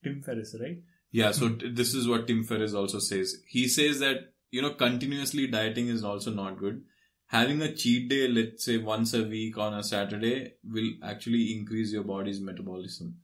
Tim 0.03 0.23
Ferriss, 0.23 0.57
right? 0.61 0.79
Yeah, 1.11 1.33
so 1.33 1.51
t- 1.51 1.71
this 1.71 1.95
is 1.95 2.09
what 2.09 2.27
Tim 2.27 2.43
Ferriss 2.45 2.75
also 2.75 2.99
says. 2.99 3.37
He 3.47 3.69
says 3.69 4.01
that, 4.01 4.33
you 4.51 4.63
know, 4.63 4.71
continuously 4.71 5.47
dieting 5.47 5.89
is 5.89 6.05
also 6.05 6.31
not 6.31 6.59
good. 6.59 6.83
Having 7.27 7.63
a 7.63 7.75
cheat 7.75 8.09
day, 8.09 8.29
let's 8.29 8.65
say 8.65 8.79
once 8.79 9.15
a 9.15 9.23
week 9.23 9.57
on 9.59 9.75
a 9.75 9.83
Saturday, 9.83 10.55
will 10.65 10.91
actually 11.03 11.55
increase 11.57 11.93
your 11.93 12.05
body's 12.05 12.41
metabolism. 12.41 13.17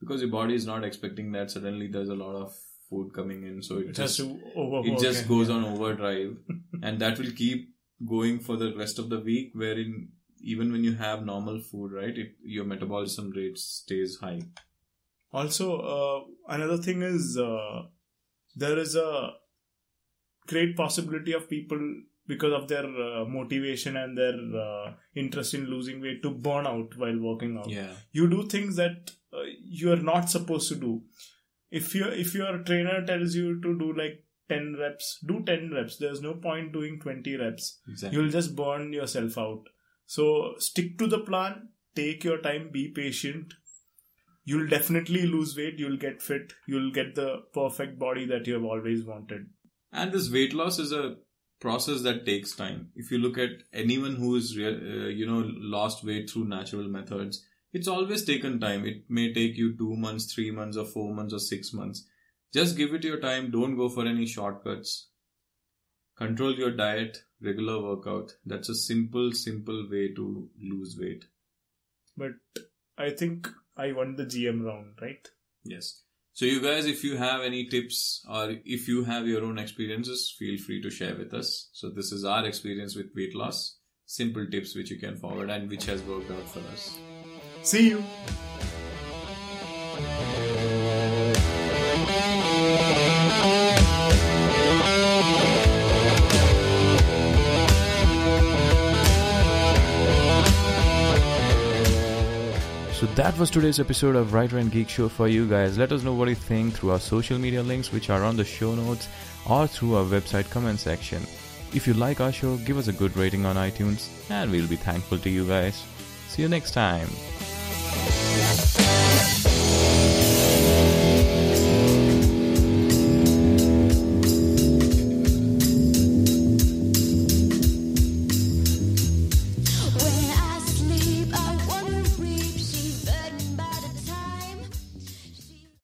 Because 0.00 0.20
your 0.20 0.30
body 0.30 0.54
is 0.54 0.66
not 0.66 0.84
expecting 0.84 1.30
that 1.32 1.50
suddenly 1.50 1.86
there's 1.86 2.08
a 2.08 2.14
lot 2.14 2.34
of 2.34 2.52
food 2.88 3.12
coming 3.14 3.44
in. 3.44 3.62
So 3.62 3.78
it, 3.78 3.90
it 3.90 3.94
just, 3.94 4.20
it 4.20 4.98
just 4.98 5.28
goes 5.28 5.48
on 5.48 5.64
overdrive. 5.64 6.36
and 6.82 6.98
that 7.00 7.18
will 7.18 7.30
keep 7.30 7.74
going 8.04 8.40
for 8.40 8.56
the 8.56 8.74
rest 8.76 8.98
of 8.98 9.10
the 9.10 9.20
week, 9.20 9.52
wherein 9.54 10.08
even 10.42 10.72
when 10.72 10.84
you 10.84 10.94
have 10.94 11.24
normal 11.24 11.60
food, 11.60 11.92
right, 11.92 12.16
it, 12.16 12.34
your 12.44 12.64
metabolism 12.64 13.30
rate 13.30 13.58
stays 13.58 14.18
high. 14.20 14.40
Also, 15.32 15.78
uh, 15.80 16.54
another 16.54 16.76
thing 16.76 17.02
is 17.02 17.38
uh, 17.38 17.82
there 18.54 18.78
is 18.78 18.96
a 18.96 19.30
great 20.46 20.76
possibility 20.76 21.32
of 21.32 21.48
people 21.48 21.80
because 22.26 22.52
of 22.52 22.68
their 22.68 22.84
uh, 22.84 23.24
motivation 23.24 23.96
and 23.96 24.16
their 24.16 24.34
uh, 24.34 24.92
interest 25.14 25.54
in 25.54 25.66
losing 25.66 26.00
weight 26.00 26.22
to 26.22 26.30
burn 26.30 26.66
out 26.66 26.96
while 26.96 27.18
working 27.18 27.56
out. 27.58 27.68
Yeah, 27.68 27.92
you 28.12 28.28
do 28.28 28.46
things 28.48 28.76
that 28.76 29.10
uh, 29.32 29.42
you 29.64 29.92
are 29.92 29.96
not 29.96 30.28
supposed 30.28 30.68
to 30.68 30.76
do. 30.76 31.02
If 31.70 31.94
your 31.94 32.12
if 32.12 32.34
your 32.34 32.58
trainer 32.58 33.04
tells 33.06 33.34
you 33.34 33.60
to 33.62 33.78
do 33.78 33.94
like 33.94 34.24
10 34.48 34.76
reps 34.78 35.18
do 35.26 35.42
10 35.44 35.70
reps 35.72 35.96
there's 35.96 36.20
no 36.20 36.34
point 36.34 36.72
doing 36.72 36.98
20 37.00 37.36
reps 37.36 37.78
exactly. 37.88 38.18
you'll 38.18 38.30
just 38.30 38.54
burn 38.54 38.92
yourself 38.92 39.38
out 39.38 39.68
so 40.12 40.56
stick 40.58 40.98
to 40.98 41.06
the 41.06 41.20
plan, 41.20 41.68
take 41.96 42.22
your 42.22 42.36
time, 42.42 42.68
be 42.70 42.88
patient. 42.88 43.54
You'll 44.44 44.68
definitely 44.68 45.22
lose 45.26 45.56
weight, 45.56 45.78
you'll 45.78 45.96
get 45.96 46.20
fit, 46.20 46.52
you'll 46.68 46.92
get 46.92 47.14
the 47.14 47.44
perfect 47.54 47.98
body 47.98 48.26
that 48.26 48.46
you 48.46 48.52
have 48.52 48.64
always 48.64 49.06
wanted. 49.06 49.46
And 49.90 50.12
this 50.12 50.30
weight 50.30 50.52
loss 50.52 50.78
is 50.78 50.92
a 50.92 51.16
process 51.60 52.02
that 52.02 52.26
takes 52.26 52.54
time. 52.54 52.90
If 52.94 53.10
you 53.10 53.16
look 53.16 53.38
at 53.38 53.62
anyone 53.72 54.16
who 54.16 54.36
is, 54.36 54.54
uh, 54.54 55.08
you 55.20 55.24
know, 55.24 55.44
lost 55.46 56.04
weight 56.04 56.28
through 56.28 56.48
natural 56.48 56.88
methods, 56.88 57.42
it's 57.72 57.88
always 57.88 58.26
taken 58.26 58.60
time. 58.60 58.84
It 58.84 59.04
may 59.08 59.32
take 59.32 59.56
you 59.56 59.78
two 59.78 59.96
months, 59.96 60.34
three 60.34 60.50
months, 60.50 60.76
or 60.76 60.84
four 60.84 61.14
months, 61.14 61.32
or 61.32 61.38
six 61.38 61.72
months. 61.72 62.06
Just 62.52 62.76
give 62.76 62.92
it 62.92 63.04
your 63.04 63.18
time. 63.18 63.50
Don't 63.50 63.78
go 63.78 63.88
for 63.88 64.04
any 64.06 64.26
shortcuts. 64.26 65.08
Control 66.16 66.54
your 66.54 66.70
diet, 66.70 67.24
regular 67.40 67.82
workout. 67.82 68.36
That's 68.44 68.68
a 68.68 68.74
simple, 68.74 69.32
simple 69.32 69.88
way 69.90 70.12
to 70.14 70.48
lose 70.60 70.96
weight. 70.98 71.24
But 72.16 72.32
I 72.98 73.10
think 73.10 73.48
I 73.76 73.92
won 73.92 74.16
the 74.16 74.26
GM 74.26 74.64
round, 74.64 74.98
right? 75.00 75.26
Yes. 75.64 76.02
So, 76.34 76.46
you 76.46 76.62
guys, 76.62 76.86
if 76.86 77.04
you 77.04 77.16
have 77.16 77.42
any 77.42 77.66
tips 77.66 78.24
or 78.28 78.54
if 78.64 78.88
you 78.88 79.04
have 79.04 79.26
your 79.26 79.44
own 79.44 79.58
experiences, 79.58 80.34
feel 80.38 80.58
free 80.58 80.80
to 80.82 80.90
share 80.90 81.14
with 81.14 81.34
us. 81.34 81.68
So, 81.72 81.90
this 81.90 82.10
is 82.12 82.24
our 82.24 82.46
experience 82.46 82.96
with 82.96 83.14
weight 83.14 83.34
loss. 83.34 83.78
Simple 84.06 84.46
tips 84.46 84.74
which 84.74 84.90
you 84.90 84.98
can 84.98 85.16
forward 85.16 85.50
and 85.50 85.68
which 85.68 85.84
has 85.86 86.02
worked 86.02 86.30
out 86.30 86.48
for 86.48 86.60
us. 86.72 86.98
See 87.62 87.90
you. 87.90 88.02
That 103.08 103.36
was 103.36 103.50
today's 103.50 103.80
episode 103.80 104.14
of 104.14 104.32
Writer 104.32 104.58
and 104.58 104.70
Geek 104.70 104.88
Show 104.88 105.08
for 105.08 105.26
you 105.26 105.48
guys. 105.48 105.76
Let 105.76 105.90
us 105.90 106.04
know 106.04 106.14
what 106.14 106.28
you 106.28 106.36
think 106.36 106.74
through 106.74 106.92
our 106.92 107.00
social 107.00 107.36
media 107.36 107.60
links, 107.60 107.90
which 107.90 108.10
are 108.10 108.22
on 108.22 108.36
the 108.36 108.44
show 108.44 108.76
notes, 108.76 109.08
or 109.50 109.66
through 109.66 109.96
our 109.96 110.04
website 110.04 110.48
comment 110.50 110.78
section. 110.78 111.20
If 111.74 111.88
you 111.88 111.94
like 111.94 112.20
our 112.20 112.30
show, 112.30 112.56
give 112.58 112.78
us 112.78 112.86
a 112.86 112.92
good 112.92 113.16
rating 113.16 113.44
on 113.44 113.56
iTunes, 113.56 114.08
and 114.30 114.52
we'll 114.52 114.68
be 114.68 114.76
thankful 114.76 115.18
to 115.18 115.28
you 115.28 115.46
guys. 115.48 115.84
See 116.28 116.42
you 116.42 116.48
next 116.48 116.74
time. 116.74 117.08